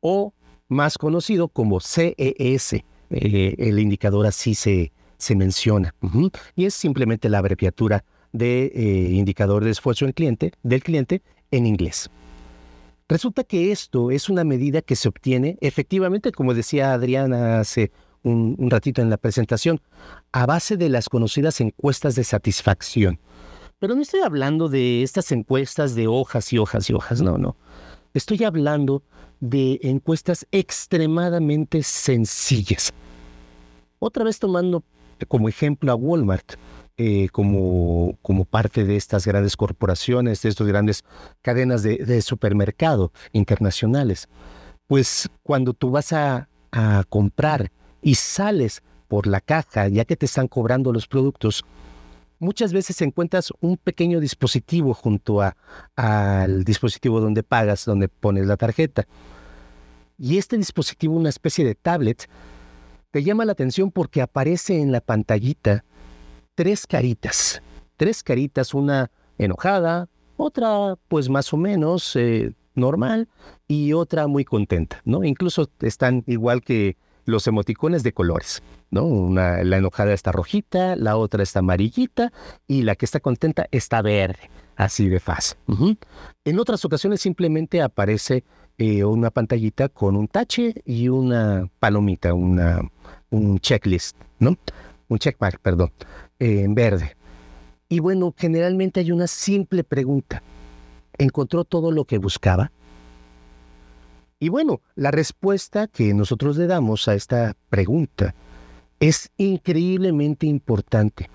O 0.00 0.32
más 0.68 0.98
conocido 0.98 1.48
como 1.48 1.80
CES. 1.80 2.74
Eh, 3.10 3.54
el 3.58 3.78
indicador 3.78 4.26
así 4.26 4.54
se, 4.54 4.92
se 5.18 5.36
menciona. 5.36 5.94
Y 6.54 6.64
es 6.64 6.74
simplemente 6.74 7.28
la 7.28 7.38
abreviatura 7.38 8.04
de 8.32 8.72
eh, 8.74 9.10
indicador 9.12 9.64
de 9.64 9.70
esfuerzo 9.70 10.04
del 10.04 10.14
cliente, 10.14 10.52
del 10.62 10.82
cliente 10.82 11.22
en 11.50 11.66
inglés. 11.66 12.10
Resulta 13.08 13.44
que 13.44 13.70
esto 13.70 14.10
es 14.10 14.28
una 14.28 14.44
medida 14.44 14.82
que 14.82 14.96
se 14.96 15.08
obtiene 15.08 15.58
efectivamente, 15.60 16.32
como 16.32 16.54
decía 16.54 16.92
Adriana 16.92 17.60
hace 17.60 17.92
un, 18.22 18.56
un 18.58 18.70
ratito 18.70 19.00
en 19.00 19.10
la 19.10 19.16
presentación, 19.16 19.80
a 20.32 20.46
base 20.46 20.76
de 20.76 20.88
las 20.88 21.08
conocidas 21.08 21.60
encuestas 21.60 22.16
de 22.16 22.24
satisfacción. 22.24 23.20
Pero 23.78 23.94
no 23.94 24.02
estoy 24.02 24.20
hablando 24.20 24.68
de 24.68 25.02
estas 25.02 25.30
encuestas 25.32 25.94
de 25.94 26.08
hojas 26.08 26.52
y 26.52 26.58
hojas 26.58 26.88
y 26.90 26.94
hojas, 26.94 27.20
no, 27.20 27.38
no. 27.38 27.56
Estoy 28.14 28.42
hablando 28.44 29.02
de 29.40 29.78
encuestas 29.82 30.46
extremadamente 30.50 31.82
sencillas. 31.82 32.92
Otra 33.98 34.24
vez 34.24 34.38
tomando 34.38 34.82
como 35.28 35.48
ejemplo 35.48 35.92
a 35.92 35.94
Walmart. 35.94 36.54
Eh, 36.98 37.28
como, 37.30 38.16
como 38.22 38.46
parte 38.46 38.84
de 38.84 38.96
estas 38.96 39.26
grandes 39.26 39.54
corporaciones, 39.54 40.40
de 40.40 40.48
estas 40.48 40.66
grandes 40.66 41.04
cadenas 41.42 41.82
de, 41.82 42.22
supermercado 42.22 43.12
internacionales. 43.32 44.30
Pues 44.86 45.28
cuando 45.42 45.74
tú 45.74 45.90
vas 45.90 46.14
a, 46.14 46.48
comprar 47.10 47.70
y 48.02 48.14
sales 48.14 48.82
por 49.08 49.26
la 49.26 49.40
caja, 49.42 49.88
ya 49.88 50.06
que 50.06 50.16
te 50.16 50.24
están 50.24 50.48
cobrando 50.48 50.90
los 50.90 51.06
productos, 51.06 51.64
muchas 52.38 52.72
veces 52.72 53.00
encuentras 53.02 53.52
un 53.60 53.76
pequeño 53.76 54.18
dispositivo 54.18 54.94
junto 54.94 55.40
al 55.96 56.64
dispositivo 56.64 57.20
donde 57.20 57.42
pagas, 57.42 57.84
donde 57.84 58.08
pones 58.08 58.46
la 58.46 58.56
tarjeta. 58.56 59.06
Y 60.18 60.38
este 60.38 60.56
dispositivo, 60.56 61.14
una 61.14 61.28
especie 61.28 61.64
de 61.64 61.74
tablet, 61.74 62.26
te 63.10 63.22
llama 63.22 63.44
la 63.44 63.52
atención 63.52 63.90
porque 63.90 64.22
aparece 64.22 64.80
en 64.80 64.92
la 64.92 65.02
pantallita 65.02 65.84
tres 66.56 66.86
caritas. 66.88 67.62
Tres 67.96 68.24
caritas, 68.24 68.74
una 68.74 69.10
enojada, 69.38 70.08
otra 70.36 70.96
pues 71.08 71.28
más 71.28 71.52
o 71.52 71.56
menos 71.56 72.16
eh, 72.16 72.52
normal 72.74 73.28
y 73.68 73.92
otra 73.92 74.26
muy 74.26 74.44
contenta, 74.44 75.00
¿no? 75.04 75.22
Incluso 75.22 75.70
están 75.80 76.24
igual 76.26 76.62
que 76.62 76.96
los 77.24 77.46
emoticones 77.46 78.02
de 78.02 78.12
colores, 78.12 78.62
¿no? 78.90 79.04
Una, 79.04 79.62
la 79.64 79.78
enojada 79.78 80.12
está 80.12 80.32
rojita, 80.32 80.96
la 80.96 81.16
otra 81.16 81.42
está 81.42 81.60
amarillita 81.60 82.32
y 82.66 82.82
la 82.82 82.96
que 82.96 83.04
está 83.04 83.20
contenta 83.20 83.66
está 83.70 84.02
verde, 84.02 84.50
así 84.76 85.08
de 85.08 85.20
fácil. 85.20 85.58
En 86.44 86.58
otras 86.58 86.84
ocasiones 86.84 87.20
simplemente 87.20 87.82
aparece 87.82 88.44
eh, 88.78 89.04
una 89.04 89.30
pantallita 89.30 89.88
con 89.88 90.16
un 90.16 90.28
tache 90.28 90.82
y 90.84 91.08
una 91.08 91.68
palomita, 91.80 92.34
una, 92.34 92.80
un 93.30 93.58
checklist, 93.58 94.16
¿no? 94.38 94.56
Un 95.08 95.18
checkmark, 95.18 95.60
perdón, 95.60 95.92
eh, 96.38 96.62
en 96.62 96.74
verde. 96.74 97.16
Y 97.88 98.00
bueno, 98.00 98.34
generalmente 98.36 99.00
hay 99.00 99.12
una 99.12 99.26
simple 99.26 99.84
pregunta. 99.84 100.42
¿Encontró 101.18 101.64
todo 101.64 101.90
lo 101.90 102.04
que 102.04 102.18
buscaba? 102.18 102.72
Y 104.38 104.50
bueno, 104.50 104.82
la 104.96 105.10
respuesta 105.10 105.86
que 105.86 106.12
nosotros 106.12 106.56
le 106.56 106.66
damos 106.66 107.08
a 107.08 107.14
esta 107.14 107.56
pregunta 107.70 108.34
es 109.00 109.30
increíblemente 109.38 110.46
importante. 110.46 111.30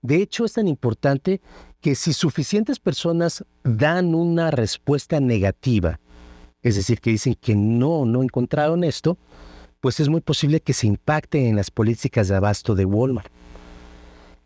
De 0.00 0.16
hecho, 0.16 0.46
es 0.46 0.54
tan 0.54 0.66
importante 0.66 1.40
que 1.80 1.94
si 1.94 2.12
suficientes 2.12 2.78
personas 2.78 3.44
dan 3.62 4.14
una 4.14 4.50
respuesta 4.50 5.20
negativa, 5.20 6.00
es 6.62 6.76
decir, 6.76 7.00
que 7.00 7.10
dicen 7.10 7.34
que 7.34 7.54
no, 7.54 8.06
no 8.06 8.22
encontraron 8.22 8.84
esto, 8.84 9.18
pues 9.80 10.00
es 10.00 10.08
muy 10.08 10.20
posible 10.20 10.60
que 10.60 10.72
se 10.72 10.86
impacte 10.86 11.48
en 11.48 11.56
las 11.56 11.70
políticas 11.70 12.28
de 12.28 12.36
abasto 12.36 12.74
de 12.74 12.84
Walmart. 12.84 13.30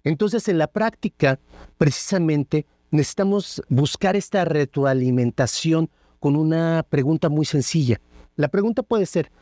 Entonces, 0.04 0.48
en 0.48 0.58
la 0.58 0.66
práctica, 0.66 1.40
precisamente, 1.78 2.66
necesitamos 2.90 3.62
buscar 3.68 4.16
esta 4.16 4.44
retroalimentación 4.44 5.90
con 6.20 6.36
una 6.36 6.84
pregunta 6.88 7.28
muy 7.28 7.46
sencilla. 7.46 8.00
La 8.36 8.48
pregunta 8.48 8.82
puede 8.82 9.06
ser, 9.06 9.32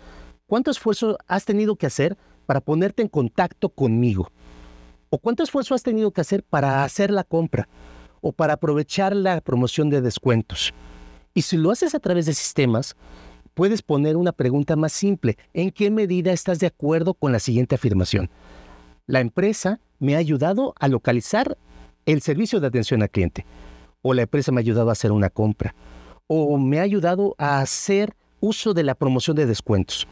¿cuánto 0.47 0.71
esfuerzo 0.71 1.19
has 1.27 1.45
tenido 1.45 1.77
que 1.77 1.87
hacer 1.87 2.17
para 2.47 2.61
ponerte 2.61 3.03
en 3.03 3.09
contacto 3.09 3.69
conmigo? 3.69 4.31
¿O 5.11 5.19
cuánto 5.19 5.43
esfuerzo 5.43 5.75
has 5.75 5.83
tenido 5.83 6.13
que 6.13 6.21
hacer 6.21 6.43
para 6.43 6.85
hacer 6.85 7.11
la 7.11 7.25
compra? 7.25 7.69
¿O 8.21 8.33
para 8.33 8.55
aprovechar 8.55 9.15
la 9.15 9.41
promoción 9.41 9.91
de 9.91 10.01
descuentos? 10.01 10.73
Y 11.35 11.43
si 11.43 11.57
lo 11.57 11.71
haces 11.71 11.95
a 11.95 11.99
través 11.99 12.27
de 12.27 12.35
sistemas, 12.35 12.97
puedes 13.55 13.83
poner 13.83 14.17
una 14.17 14.33
pregunta 14.33 14.77
más 14.77 14.93
simple. 14.93 15.37
¿En 15.53 15.71
qué 15.71 15.91
medida 15.91 16.33
estás 16.33 16.59
de 16.61 16.67
acuerdo 16.67 17.15
con 17.15 17.33
la 17.33 17.41
siguiente 17.41 17.75
afirmación? 17.75 18.31
La 19.07 19.21
empresa 19.21 19.81
me 20.03 20.17
ha 20.17 20.19
ayudado 20.19 20.75
a 20.79 20.89
localizar 20.89 21.57
el 22.05 22.21
servicio 22.21 22.61
de 22.61 22.67
atención 22.67 23.03
al 23.03 23.11
cliente. 23.11 23.47
O 24.03 24.15
la 24.15 24.23
empresa 24.23 24.51
me 24.53 24.59
ha 24.59 24.61
ayudado 24.61 24.89
a 24.89 24.93
hacer 24.93 25.13
una 25.13 25.31
compra. 25.31 25.75
O 26.27 26.59
me 26.59 26.81
ha 26.81 26.83
ayudado 26.83 27.35
a 27.39 27.61
hacer 27.61 28.15
uso 28.41 28.75
de 28.75 28.83
la 28.83 28.95
promoción 28.95 29.37
de 29.37 29.47
descuentos. 29.47 30.07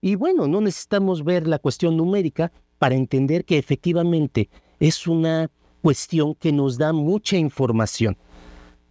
Y 0.00 0.14
bueno, 0.14 0.48
no 0.48 0.60
necesitamos 0.60 1.22
ver 1.22 1.46
la 1.46 1.58
cuestión 1.58 1.96
numérica 1.96 2.50
para 2.78 2.94
entender 2.94 3.44
que 3.44 3.58
efectivamente 3.58 4.48
es 4.80 5.06
una 5.06 5.50
cuestión 5.82 6.34
que 6.34 6.50
nos 6.50 6.78
da 6.78 6.92
mucha 6.92 7.36
información 7.36 8.16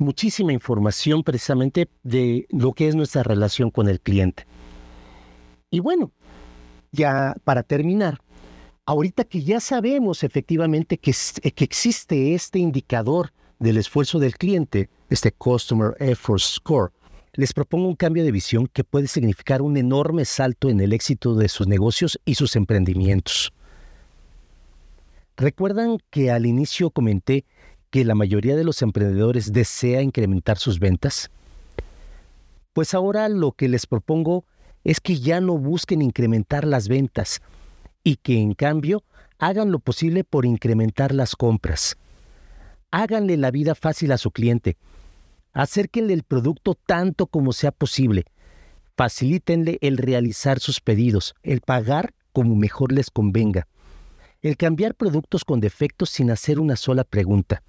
muchísima 0.01 0.51
información 0.51 1.23
precisamente 1.23 1.87
de 2.03 2.47
lo 2.49 2.73
que 2.73 2.87
es 2.87 2.95
nuestra 2.95 3.23
relación 3.23 3.69
con 3.69 3.87
el 3.87 4.01
cliente. 4.01 4.45
Y 5.69 5.79
bueno, 5.79 6.11
ya 6.91 7.35
para 7.45 7.63
terminar, 7.63 8.19
ahorita 8.85 9.23
que 9.23 9.43
ya 9.43 9.59
sabemos 9.59 10.23
efectivamente 10.23 10.97
que, 10.97 11.13
que 11.53 11.63
existe 11.63 12.33
este 12.33 12.59
indicador 12.59 13.31
del 13.59 13.77
esfuerzo 13.77 14.19
del 14.19 14.37
cliente, 14.37 14.89
este 15.09 15.31
Customer 15.31 15.95
Effort 15.99 16.41
Score, 16.41 16.91
les 17.33 17.53
propongo 17.53 17.87
un 17.87 17.95
cambio 17.95 18.23
de 18.23 18.31
visión 18.31 18.67
que 18.67 18.83
puede 18.83 19.07
significar 19.07 19.61
un 19.61 19.77
enorme 19.77 20.25
salto 20.25 20.69
en 20.69 20.81
el 20.81 20.93
éxito 20.93 21.35
de 21.35 21.47
sus 21.47 21.67
negocios 21.67 22.19
y 22.25 22.35
sus 22.35 22.55
emprendimientos. 22.55 23.53
¿Recuerdan 25.37 25.97
que 26.09 26.29
al 26.29 26.45
inicio 26.45 26.89
comenté 26.89 27.45
que 27.89 28.03
la 28.03 28.15
mayoría 28.15 28.55
de 28.55 28.63
los 28.63 28.81
emprendedores 28.81 29.53
desea 29.53 30.01
incrementar 30.01 30.57
sus 30.57 30.79
ventas? 30.79 31.29
Pues 32.73 32.93
ahora 32.93 33.29
lo 33.29 33.53
que 33.53 33.69
les 33.69 33.85
propongo 33.85 34.43
es 34.83 34.99
que 34.99 35.19
ya 35.19 35.39
no 35.39 35.57
busquen 35.57 36.01
incrementar 36.01 36.65
las 36.65 36.87
ventas 36.87 37.41
y 38.03 38.17
que 38.17 38.39
en 38.39 38.53
cambio 38.53 39.03
hagan 39.37 39.71
lo 39.71 39.79
posible 39.79 40.23
por 40.23 40.45
incrementar 40.45 41.13
las 41.13 41.35
compras. 41.35 41.97
Háganle 42.91 43.37
la 43.37 43.51
vida 43.51 43.75
fácil 43.75 44.11
a 44.11 44.17
su 44.17 44.31
cliente. 44.31 44.77
Acérquenle 45.53 46.13
el 46.13 46.23
producto 46.23 46.75
tanto 46.75 47.27
como 47.27 47.53
sea 47.53 47.71
posible. 47.71 48.25
Facilítenle 48.95 49.77
el 49.81 49.97
realizar 49.97 50.59
sus 50.59 50.79
pedidos, 50.79 51.33
el 51.43 51.61
pagar 51.61 52.13
como 52.33 52.55
mejor 52.55 52.91
les 52.91 53.09
convenga, 53.09 53.67
el 54.41 54.57
cambiar 54.57 54.95
productos 54.95 55.43
con 55.43 55.59
defectos 55.59 56.09
sin 56.09 56.31
hacer 56.31 56.59
una 56.59 56.75
sola 56.75 57.03
pregunta. 57.03 57.63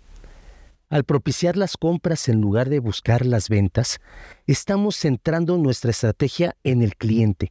Al 0.88 1.05
propiciar 1.05 1.57
las 1.57 1.77
compras 1.79 2.29
en 2.29 2.40
lugar 2.40 2.68
de 2.68 2.79
buscar 2.79 3.25
las 3.25 3.49
ventas, 3.49 3.99
estamos 4.47 4.97
centrando 4.97 5.57
nuestra 5.57 5.90
estrategia 5.90 6.55
en 6.64 6.83
el 6.83 6.97
cliente. 6.97 7.51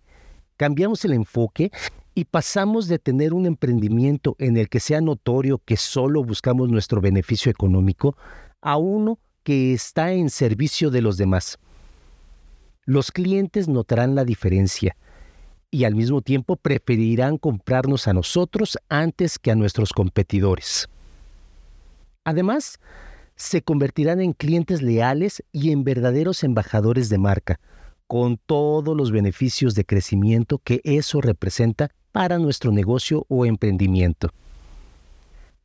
Cambiamos 0.58 1.04
el 1.06 1.13
enfoque 1.13 1.72
y 2.13 2.26
pasamos 2.26 2.88
de 2.88 3.00
tener 3.00 3.34
un 3.34 3.45
emprendimiento 3.45 4.36
en 4.39 4.58
el 4.58 4.69
que 4.69 4.80
sea 4.80 5.02
notorio 5.02 5.62
que 5.63 5.78
solo 5.78 6.24
buscamos 6.24 6.69
nuestro 6.69 7.02
beneficio 7.02 7.52
económico 7.52 8.17
a 8.62 8.78
uno 8.78 9.17
que 9.43 9.74
está 9.74 10.12
en 10.12 10.30
servicio 10.30 10.91
de 10.91 11.02
los 11.02 11.17
demás. 11.17 11.58
Los 12.86 13.12
clientes 13.12 13.67
notarán 13.67 14.15
la 14.15 14.26
diferencia 14.26 14.95
y 15.69 15.86
al 15.86 15.95
mismo 15.95 16.21
tiempo 16.21 16.58
preferirán 16.58 17.38
comprarnos 17.38 18.08
a 18.08 18.13
nosotros 18.13 18.78
antes 18.89 19.39
que 19.39 19.52
a 19.52 19.56
nuestros 19.56 19.93
competidores. 19.93 20.89
Además, 22.26 22.80
se 23.36 23.62
convertirán 23.62 24.21
en 24.21 24.34
clientes 24.34 24.82
leales 24.82 25.43
y 25.52 25.71
en 25.71 25.84
verdaderos 25.84 26.43
embajadores 26.43 27.10
de 27.10 27.17
marca, 27.17 27.60
con 28.12 28.36
todos 28.36 28.97
los 28.97 29.10
beneficios 29.10 29.74
de 29.74 29.86
crecimiento 29.86 30.58
que 30.58 30.82
eso 30.84 31.21
representa 31.21 31.91
para 32.12 32.39
nuestro 32.39 32.74
negocio 32.74 33.26
o 33.30 33.45
emprendimiento. 33.45 34.32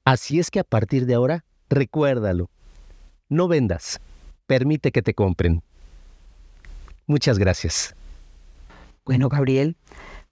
Así 0.04 0.38
es 0.38 0.52
que 0.52 0.61
a 0.61 0.62
partir 0.62 1.06
de 1.06 1.14
ahora, 1.14 1.44
recuérdalo, 1.68 2.48
no 3.28 3.48
vendas, 3.48 3.98
permite 4.46 4.92
que 4.92 5.02
te 5.02 5.12
compren. 5.12 5.61
Muchas 7.09 7.37
gracias. 7.37 7.96
Bueno, 9.04 9.28
Gabriel, 9.28 9.76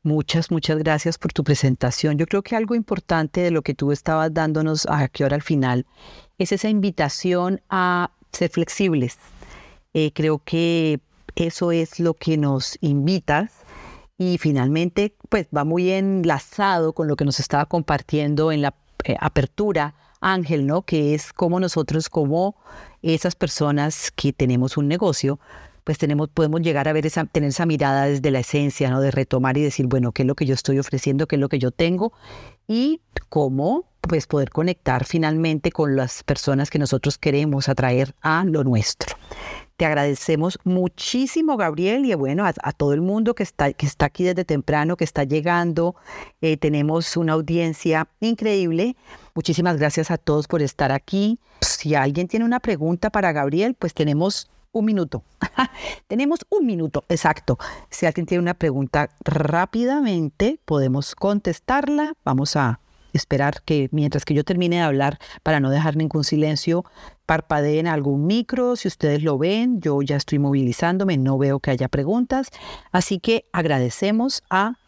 Muchas, 0.04 0.52
muchas 0.52 0.78
gracias 0.78 1.18
por 1.18 1.32
tu 1.32 1.42
presentación. 1.42 2.16
Yo 2.16 2.26
creo 2.26 2.42
que 2.42 2.54
algo 2.54 2.76
importante 2.76 3.40
de 3.40 3.50
lo 3.50 3.62
que 3.62 3.74
tú 3.74 3.90
estabas 3.90 4.32
dándonos 4.32 4.86
aquí 4.88 5.24
ahora 5.24 5.34
al 5.34 5.42
final 5.42 5.84
es 6.38 6.52
esa 6.52 6.68
invitación 6.68 7.60
a 7.70 8.12
ser 8.30 8.50
flexibles. 8.50 9.18
Eh, 9.94 10.12
creo 10.12 10.42
que 10.44 11.00
eso 11.36 11.72
es 11.72 12.00
lo 12.00 12.14
que 12.14 12.36
nos 12.36 12.78
invitas 12.80 13.52
y 14.16 14.38
finalmente 14.38 15.16
pues 15.28 15.48
va 15.54 15.64
muy 15.64 15.90
enlazado 15.90 16.92
con 16.92 17.08
lo 17.08 17.16
que 17.16 17.24
nos 17.24 17.40
estaba 17.40 17.66
compartiendo 17.66 18.52
en 18.52 18.62
la 18.62 18.74
eh, 19.04 19.16
apertura 19.20 19.94
Ángel, 20.24 20.66
¿no? 20.66 20.82
Que 20.82 21.14
es 21.14 21.32
como 21.32 21.60
nosotros, 21.60 22.08
como 22.08 22.56
esas 23.02 23.34
personas 23.34 24.10
que 24.10 24.32
tenemos 24.32 24.78
un 24.78 24.88
negocio, 24.88 25.38
pues 25.84 25.98
tenemos, 25.98 26.30
podemos 26.30 26.62
llegar 26.62 26.88
a 26.88 26.94
ver 26.94 27.04
esa, 27.04 27.26
tener 27.26 27.50
esa 27.50 27.66
mirada 27.66 28.06
desde 28.06 28.30
la 28.30 28.38
esencia, 28.38 28.88
¿no? 28.88 29.02
De 29.02 29.10
retomar 29.10 29.58
y 29.58 29.62
decir, 29.62 29.86
bueno, 29.86 30.12
¿qué 30.12 30.22
es 30.22 30.26
lo 30.26 30.34
que 30.34 30.46
yo 30.46 30.54
estoy 30.54 30.78
ofreciendo? 30.78 31.26
¿Qué 31.26 31.36
es 31.36 31.40
lo 31.40 31.50
que 31.50 31.58
yo 31.58 31.70
tengo? 31.70 32.14
Y 32.66 33.02
cómo 33.28 33.84
pues 34.08 34.26
poder 34.26 34.50
conectar 34.50 35.04
finalmente 35.04 35.70
con 35.72 35.96
las 35.96 36.22
personas 36.22 36.70
que 36.70 36.78
nosotros 36.78 37.18
queremos 37.18 37.68
atraer 37.68 38.14
a 38.20 38.44
lo 38.44 38.64
nuestro. 38.64 39.16
Te 39.76 39.86
agradecemos 39.86 40.58
muchísimo, 40.62 41.56
Gabriel, 41.56 42.04
y 42.04 42.14
bueno, 42.14 42.46
a, 42.46 42.72
todo 42.72 42.92
el 42.92 43.00
mundo 43.00 43.34
que 43.34 43.42
está, 43.42 43.72
que 43.72 43.86
está 43.86 44.06
aquí 44.06 44.22
desde 44.22 44.44
temprano, 44.44 44.96
que 44.96 45.02
está 45.02 45.24
llegando. 45.24 45.96
Eh, 46.40 46.56
tenemos 46.56 47.16
una 47.16 47.32
audiencia 47.32 48.06
increíble. 48.20 48.96
Muchísimas 49.34 49.76
gracias 49.76 50.12
a 50.12 50.18
todos 50.18 50.46
por 50.46 50.62
estar 50.62 50.92
aquí. 50.92 51.40
Si 51.60 51.96
alguien 51.96 52.28
tiene 52.28 52.44
una 52.44 52.60
pregunta 52.60 53.10
para 53.10 53.32
Gabriel, 53.32 53.74
pues 53.74 53.94
tenemos 53.94 54.48
un 54.70 54.84
minuto. 54.84 55.24
tenemos 56.06 56.40
un 56.50 56.66
minuto, 56.66 57.04
exacto. 57.08 57.58
Si 57.90 58.06
alguien 58.06 58.26
tiene 58.26 58.42
una 58.42 58.54
pregunta 58.54 59.10
rápidamente, 59.24 60.60
podemos 60.64 61.16
contestarla. 61.16 62.14
Vamos 62.24 62.54
a 62.54 62.78
esperar 63.16 63.62
que 63.64 63.88
mientras 63.92 64.24
que 64.24 64.34
yo 64.34 64.44
termine 64.44 64.76
de 64.76 64.82
hablar, 64.82 65.18
para 65.42 65.60
no 65.60 65.70
dejar 65.70 65.96
ningún 65.96 66.24
silencio, 66.24 66.84
parpadeen 67.26 67.86
algún 67.86 68.26
micro. 68.26 68.76
Si 68.76 68.88
ustedes 68.88 69.22
lo 69.22 69.38
ven, 69.38 69.80
yo 69.80 70.02
ya 70.02 70.16
estoy 70.16 70.38
movilizándome, 70.38 71.16
no 71.16 71.38
veo 71.38 71.60
que 71.60 71.70
haya 71.70 71.88
preguntas. 71.88 72.48
Así 72.92 73.18
que 73.18 73.46
agradecemos 73.52 74.42
a 74.50 74.78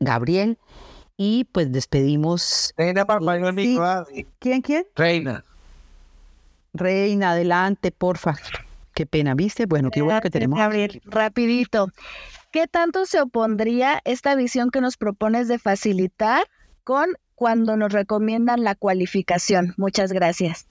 Gabriel 0.00 0.58
y 1.16 1.44
pues 1.44 1.70
despedimos. 1.70 2.74
Reina, 2.76 3.04
parpadeo 3.04 3.48
el 3.48 3.54
micro. 3.54 4.06
¿Quién, 4.38 4.62
quién? 4.62 4.86
Reina. 4.96 5.44
Reina, 6.74 7.32
adelante, 7.32 7.92
porfa. 7.92 8.34
Qué 8.94 9.06
pena, 9.06 9.34
¿viste? 9.34 9.66
Bueno, 9.66 9.90
qué 9.90 10.02
bueno 10.02 10.20
que 10.20 10.30
tenemos. 10.30 10.58
Gabriel, 10.58 11.00
rapidito. 11.04 11.88
¿Qué 12.50 12.66
tanto 12.66 13.06
se 13.06 13.20
opondría 13.20 14.00
esta 14.04 14.34
visión 14.34 14.70
que 14.70 14.80
nos 14.80 14.96
propones 14.98 15.48
de 15.48 15.58
facilitar 15.58 16.46
con 16.84 17.06
cuando 17.42 17.76
nos 17.76 17.90
recomiendan 17.90 18.62
la 18.62 18.76
cualificación. 18.76 19.74
Muchas 19.76 20.12
gracias. 20.12 20.68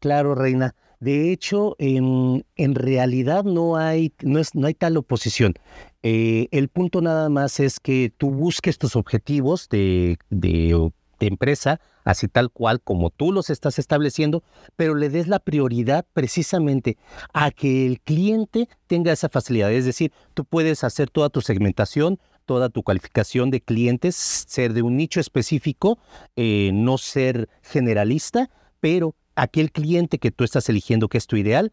Claro, 0.00 0.34
Reina. 0.34 0.74
De 0.98 1.30
hecho, 1.30 1.76
en, 1.78 2.44
realidad 2.74 3.44
no 3.44 3.76
hay, 3.76 4.12
no, 4.20 4.40
es, 4.40 4.56
no 4.56 4.66
hay 4.66 4.74
tal 4.74 4.96
oposición. 4.96 5.54
Eh, 6.02 6.48
el 6.50 6.66
punto 6.66 7.02
nada 7.02 7.28
más 7.28 7.60
es 7.60 7.78
que 7.78 8.12
tú 8.18 8.32
busques 8.32 8.78
tus 8.78 8.96
objetivos 8.96 9.68
de, 9.68 10.18
de, 10.28 10.90
de, 11.20 11.26
empresa, 11.28 11.80
así 12.02 12.26
tal 12.26 12.50
cual 12.50 12.80
como 12.80 13.10
tú 13.10 13.30
los 13.30 13.48
estás 13.48 13.78
estableciendo, 13.78 14.42
pero 14.74 14.96
le 14.96 15.08
des 15.08 15.28
la 15.28 15.38
prioridad 15.38 16.04
precisamente 16.12 16.98
a 17.32 17.52
que 17.52 17.86
el 17.86 18.00
cliente 18.00 18.68
tenga 18.88 19.12
esa 19.12 19.28
facilidad. 19.28 19.70
Es 19.70 19.84
decir, 19.84 20.10
tú 20.34 20.44
puedes 20.44 20.82
hacer 20.82 21.10
toda 21.10 21.28
tu 21.28 21.42
segmentación, 21.42 22.18
toda 22.46 22.68
tu 22.68 22.82
calificación 22.82 23.50
de 23.50 23.60
clientes, 23.60 24.16
ser 24.16 24.72
de 24.72 24.82
un 24.82 24.96
nicho 24.96 25.20
específico, 25.20 25.98
eh, 26.36 26.70
no 26.72 26.98
ser 26.98 27.48
generalista, 27.62 28.50
pero 28.80 29.14
aquel 29.36 29.70
cliente 29.72 30.18
que 30.18 30.30
tú 30.30 30.44
estás 30.44 30.68
eligiendo 30.68 31.08
que 31.08 31.18
es 31.18 31.26
tu 31.26 31.36
ideal, 31.36 31.72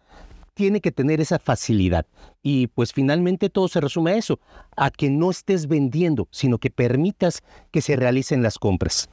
tiene 0.54 0.82
que 0.82 0.92
tener 0.92 1.22
esa 1.22 1.38
facilidad. 1.38 2.06
Y 2.42 2.68
pues 2.68 2.92
finalmente 2.92 3.50
todo 3.50 3.68
se 3.68 3.80
resume 3.80 4.12
a 4.12 4.18
eso, 4.18 4.40
a 4.76 4.90
que 4.90 5.10
no 5.10 5.30
estés 5.30 5.68
vendiendo, 5.68 6.28
sino 6.32 6.58
que 6.58 6.72
permitas 6.72 7.44
que 7.72 7.82
se 7.82 7.96
realicen 7.96 8.42
las 8.42 8.58
compras. 8.58 9.08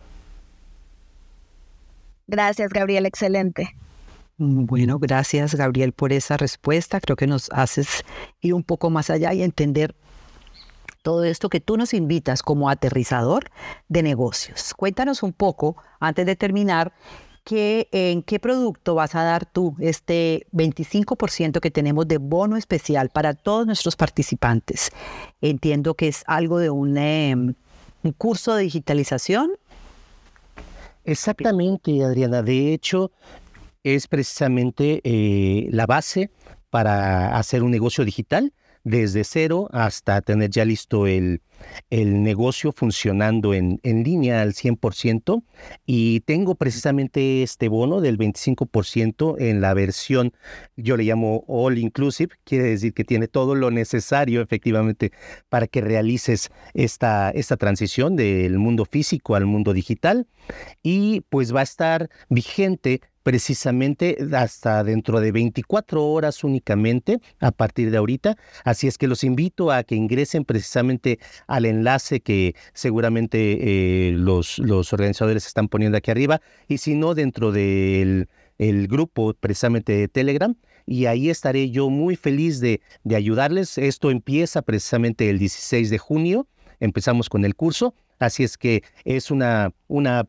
Gracias, 2.26 2.70
Gabriel, 2.72 3.04
excelente. 3.04 3.76
Bueno, 4.38 4.98
gracias, 4.98 5.54
Gabriel, 5.54 5.92
por 5.92 6.12
esa 6.12 6.36
respuesta. 6.36 7.00
Creo 7.00 7.16
que 7.16 7.26
nos 7.26 7.50
haces 7.50 8.02
ir 8.40 8.54
un 8.54 8.64
poco 8.64 8.90
más 8.90 9.10
allá 9.10 9.32
y 9.34 9.42
entender 9.42 9.94
todo 11.04 11.22
esto 11.22 11.50
que 11.50 11.60
tú 11.60 11.76
nos 11.76 11.92
invitas 11.92 12.42
como 12.42 12.70
aterrizador 12.70 13.50
de 13.88 14.02
negocios. 14.02 14.72
Cuéntanos 14.74 15.22
un 15.22 15.34
poco, 15.34 15.76
antes 16.00 16.24
de 16.24 16.34
terminar, 16.34 16.94
que, 17.44 17.88
en 17.92 18.22
qué 18.22 18.40
producto 18.40 18.94
vas 18.94 19.14
a 19.14 19.22
dar 19.22 19.44
tú 19.44 19.76
este 19.80 20.46
25% 20.52 21.60
que 21.60 21.70
tenemos 21.70 22.08
de 22.08 22.16
bono 22.16 22.56
especial 22.56 23.10
para 23.10 23.34
todos 23.34 23.66
nuestros 23.66 23.96
participantes. 23.96 24.90
Entiendo 25.42 25.92
que 25.94 26.08
es 26.08 26.24
algo 26.26 26.58
de 26.58 26.70
un, 26.70 26.96
em, 26.96 27.54
curso 28.16 28.54
de 28.54 28.62
digitalización. 28.62 29.50
Exactamente, 31.04 32.02
Adriana. 32.02 32.40
De 32.40 32.72
hecho, 32.72 33.10
es 33.82 34.08
precisamente 34.08 35.02
eh, 35.04 35.68
la 35.70 35.84
base 35.84 36.30
para 36.70 37.36
hacer 37.36 37.62
un 37.62 37.70
negocio 37.70 38.06
digital 38.06 38.54
desde 38.84 39.24
cero 39.24 39.68
hasta 39.72 40.20
tener 40.20 40.50
ya 40.50 40.64
listo 40.64 41.06
el, 41.06 41.40
el 41.90 42.22
negocio 42.22 42.72
funcionando 42.72 43.54
en, 43.54 43.80
en, 43.82 44.04
línea 44.04 44.42
al 44.42 44.52
100% 44.52 45.42
y 45.86 46.20
tengo 46.20 46.54
precisamente 46.54 47.42
este 47.42 47.68
bono 47.68 48.00
del 48.00 48.18
25% 48.18 49.36
en 49.38 49.60
la 49.60 49.72
versión, 49.72 50.32
yo 50.76 50.96
le 50.96 51.04
llamo 51.04 51.44
all 51.48 51.78
inclusive, 51.78 52.34
quiere 52.44 52.64
decir 52.64 52.92
que 52.92 53.04
tiene 53.04 53.26
todo 53.26 53.54
lo 53.54 53.70
necesario 53.70 54.42
efectivamente 54.42 55.12
para 55.48 55.66
que 55.66 55.80
realices 55.80 56.50
esta, 56.74 57.30
esta 57.30 57.56
transición 57.56 58.16
del 58.16 58.58
mundo 58.58 58.84
físico 58.84 59.34
al 59.34 59.46
mundo 59.46 59.72
digital. 59.72 60.26
Y 60.82 61.22
pues 61.30 61.54
va 61.54 61.60
a 61.60 61.64
estar 61.64 62.10
vigente 62.28 63.00
precisamente 63.24 64.18
hasta 64.36 64.84
dentro 64.84 65.18
de 65.18 65.32
24 65.32 66.04
horas 66.04 66.44
únicamente 66.44 67.20
a 67.40 67.50
partir 67.50 67.90
de 67.90 67.96
ahorita. 67.96 68.36
Así 68.64 68.86
es 68.86 68.98
que 68.98 69.08
los 69.08 69.24
invito 69.24 69.72
a 69.72 69.82
que 69.82 69.96
ingresen 69.96 70.44
precisamente 70.44 71.18
al 71.48 71.64
enlace 71.64 72.20
que 72.20 72.54
seguramente 72.74 73.38
eh, 74.08 74.12
los, 74.12 74.60
organizadores 74.92 75.46
están 75.46 75.68
poniendo 75.68 75.98
aquí 75.98 76.10
arriba 76.10 76.40
y 76.68 76.78
si 76.78 76.94
no 76.94 77.14
dentro 77.14 77.50
del 77.50 78.28
el 78.58 78.86
grupo 78.86 79.34
precisamente 79.34 79.92
de 79.92 80.06
Telegram 80.06 80.54
y 80.86 81.06
ahí 81.06 81.30
estaré 81.30 81.70
yo 81.70 81.88
muy 81.90 82.14
feliz 82.14 82.60
de, 82.60 82.82
de 83.02 83.16
ayudarles. 83.16 83.78
Esto 83.78 84.10
empieza 84.10 84.62
precisamente 84.62 85.30
el 85.30 85.38
16 85.38 85.90
de 85.90 85.98
junio, 85.98 86.46
empezamos 86.78 87.30
con 87.30 87.44
el 87.44 87.56
curso, 87.56 87.94
así 88.18 88.44
es 88.44 88.58
que 88.58 88.84
es 89.04 89.30
una, 89.30 89.72
una 89.88 90.28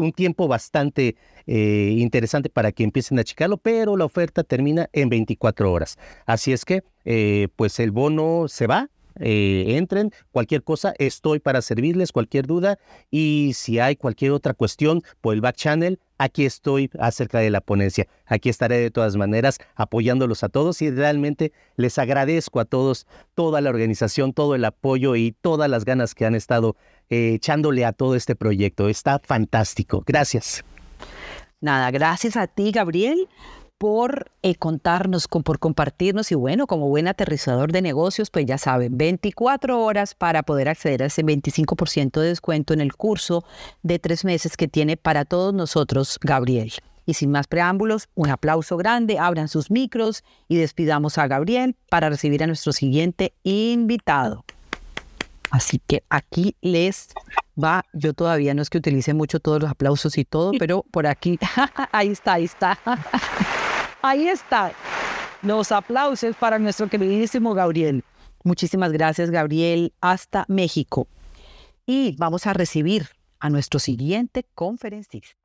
un 0.00 0.12
tiempo 0.12 0.48
bastante 0.48 1.16
eh, 1.46 1.94
interesante 1.98 2.48
para 2.48 2.72
que 2.72 2.84
empiecen 2.84 3.18
a 3.18 3.24
checarlo, 3.24 3.58
pero 3.58 3.96
la 3.96 4.04
oferta 4.04 4.44
termina 4.44 4.88
en 4.92 5.08
24 5.08 5.70
horas. 5.70 5.98
Así 6.24 6.52
es 6.52 6.64
que, 6.64 6.82
eh, 7.04 7.48
pues 7.56 7.78
el 7.80 7.90
bono 7.90 8.46
se 8.48 8.66
va, 8.66 8.88
eh, 9.20 9.76
entren, 9.76 10.10
cualquier 10.30 10.62
cosa, 10.62 10.94
estoy 10.98 11.38
para 11.38 11.60
servirles, 11.60 12.12
cualquier 12.12 12.46
duda 12.46 12.78
y 13.10 13.52
si 13.54 13.78
hay 13.78 13.96
cualquier 13.96 14.32
otra 14.32 14.54
cuestión 14.54 15.02
por 15.20 15.34
el 15.34 15.40
back 15.40 15.56
channel, 15.56 15.98
aquí 16.18 16.46
estoy 16.46 16.90
acerca 16.98 17.40
de 17.40 17.50
la 17.50 17.60
ponencia. 17.60 18.06
Aquí 18.26 18.48
estaré 18.48 18.78
de 18.78 18.90
todas 18.90 19.16
maneras 19.16 19.58
apoyándolos 19.74 20.42
a 20.44 20.48
todos 20.48 20.80
y 20.80 20.90
realmente 20.90 21.52
les 21.76 21.98
agradezco 21.98 22.60
a 22.60 22.64
todos 22.64 23.06
toda 23.34 23.60
la 23.60 23.70
organización, 23.70 24.32
todo 24.32 24.54
el 24.54 24.64
apoyo 24.64 25.14
y 25.16 25.32
todas 25.32 25.68
las 25.68 25.84
ganas 25.84 26.14
que 26.14 26.24
han 26.24 26.34
estado 26.34 26.76
eh, 27.10 27.34
echándole 27.34 27.84
a 27.84 27.92
todo 27.92 28.14
este 28.14 28.34
proyecto. 28.34 28.88
Está 28.88 29.20
fantástico. 29.22 30.02
Gracias. 30.06 30.64
Nada, 31.60 31.90
gracias 31.90 32.36
a 32.36 32.46
ti, 32.46 32.72
Gabriel 32.72 33.28
por 33.82 34.30
eh, 34.42 34.54
contarnos, 34.54 35.26
por 35.26 35.58
compartirnos 35.58 36.30
y 36.30 36.36
bueno, 36.36 36.68
como 36.68 36.88
buen 36.88 37.08
aterrizador 37.08 37.72
de 37.72 37.82
negocios, 37.82 38.30
pues 38.30 38.46
ya 38.46 38.56
saben, 38.56 38.96
24 38.96 39.82
horas 39.82 40.14
para 40.14 40.44
poder 40.44 40.68
acceder 40.68 41.02
a 41.02 41.06
ese 41.06 41.24
25% 41.24 42.20
de 42.20 42.28
descuento 42.28 42.74
en 42.74 42.80
el 42.80 42.94
curso 42.94 43.44
de 43.82 43.98
tres 43.98 44.24
meses 44.24 44.56
que 44.56 44.68
tiene 44.68 44.96
para 44.96 45.24
todos 45.24 45.52
nosotros 45.52 46.20
Gabriel. 46.20 46.72
Y 47.06 47.14
sin 47.14 47.32
más 47.32 47.48
preámbulos, 47.48 48.08
un 48.14 48.30
aplauso 48.30 48.76
grande, 48.76 49.18
abran 49.18 49.48
sus 49.48 49.68
micros 49.68 50.22
y 50.46 50.58
despidamos 50.58 51.18
a 51.18 51.26
Gabriel 51.26 51.74
para 51.90 52.08
recibir 52.08 52.44
a 52.44 52.46
nuestro 52.46 52.72
siguiente 52.72 53.34
invitado. 53.42 54.44
Así 55.52 55.80
que 55.86 56.02
aquí 56.08 56.56
les 56.62 57.10
va, 57.62 57.84
yo 57.92 58.14
todavía 58.14 58.54
no 58.54 58.62
es 58.62 58.70
que 58.70 58.78
utilice 58.78 59.12
mucho 59.12 59.38
todos 59.38 59.60
los 59.60 59.70
aplausos 59.70 60.16
y 60.16 60.24
todo, 60.24 60.52
pero 60.58 60.82
por 60.90 61.06
aquí, 61.06 61.38
ahí 61.92 62.08
está, 62.08 62.32
ahí 62.32 62.44
está. 62.44 62.78
Ahí 64.00 64.28
está. 64.28 64.72
Los 65.42 65.70
aplausos 65.70 66.34
para 66.36 66.58
nuestro 66.58 66.88
queridísimo 66.88 67.52
Gabriel. 67.52 68.02
Muchísimas 68.44 68.92
gracias, 68.92 69.30
Gabriel. 69.30 69.92
Hasta 70.00 70.46
México. 70.48 71.06
Y 71.84 72.16
vamos 72.16 72.46
a 72.46 72.54
recibir 72.54 73.08
a 73.38 73.50
nuestro 73.50 73.78
siguiente 73.78 74.46
conferencista. 74.54 75.36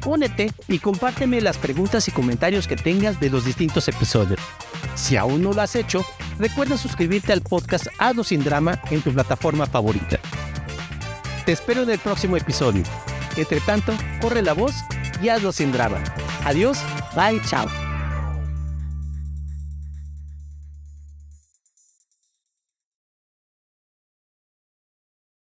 Únete 0.05 0.53
y 0.69 0.79
compárteme 0.79 1.41
las 1.41 1.59
preguntas 1.59 2.09
y 2.09 2.13
comentarios 2.13 2.67
que 2.67 2.77
tengas 2.77 3.21
de 3.21 3.31
los 3.31 3.45
distintos 3.45 3.89
episodios. 3.89 4.41
Si 4.95 5.17
aún 5.17 5.43
no 5.43 5.53
lo 5.53 5.61
has 5.61 5.77
hecho, 5.77 6.05
recuerda 6.39 6.77
suscribirte 6.77 7.33
al 7.33 7.43
podcast 7.43 7.89
Hazlo 7.99 8.25
sin 8.25 8.43
drama 8.43 8.81
en 8.91 9.03
tu 9.03 9.13
plataforma 9.13 9.67
favorita. 9.67 10.19
Te 11.45 11.53
espero 11.53 11.83
en 11.83 11.91
el 11.91 11.99
próximo 11.99 12.37
episodio. 12.37 12.83
Entre 13.37 13.61
tanto, 13.61 13.93
corre 14.21 14.43
la 14.43 14.55
voz 14.55 14.75
y 15.23 15.29
hazlo 15.29 15.53
sin 15.53 15.73
drama. 15.73 16.03
Adiós, 16.45 16.79
bye, 17.15 17.41
chao. 17.47 17.88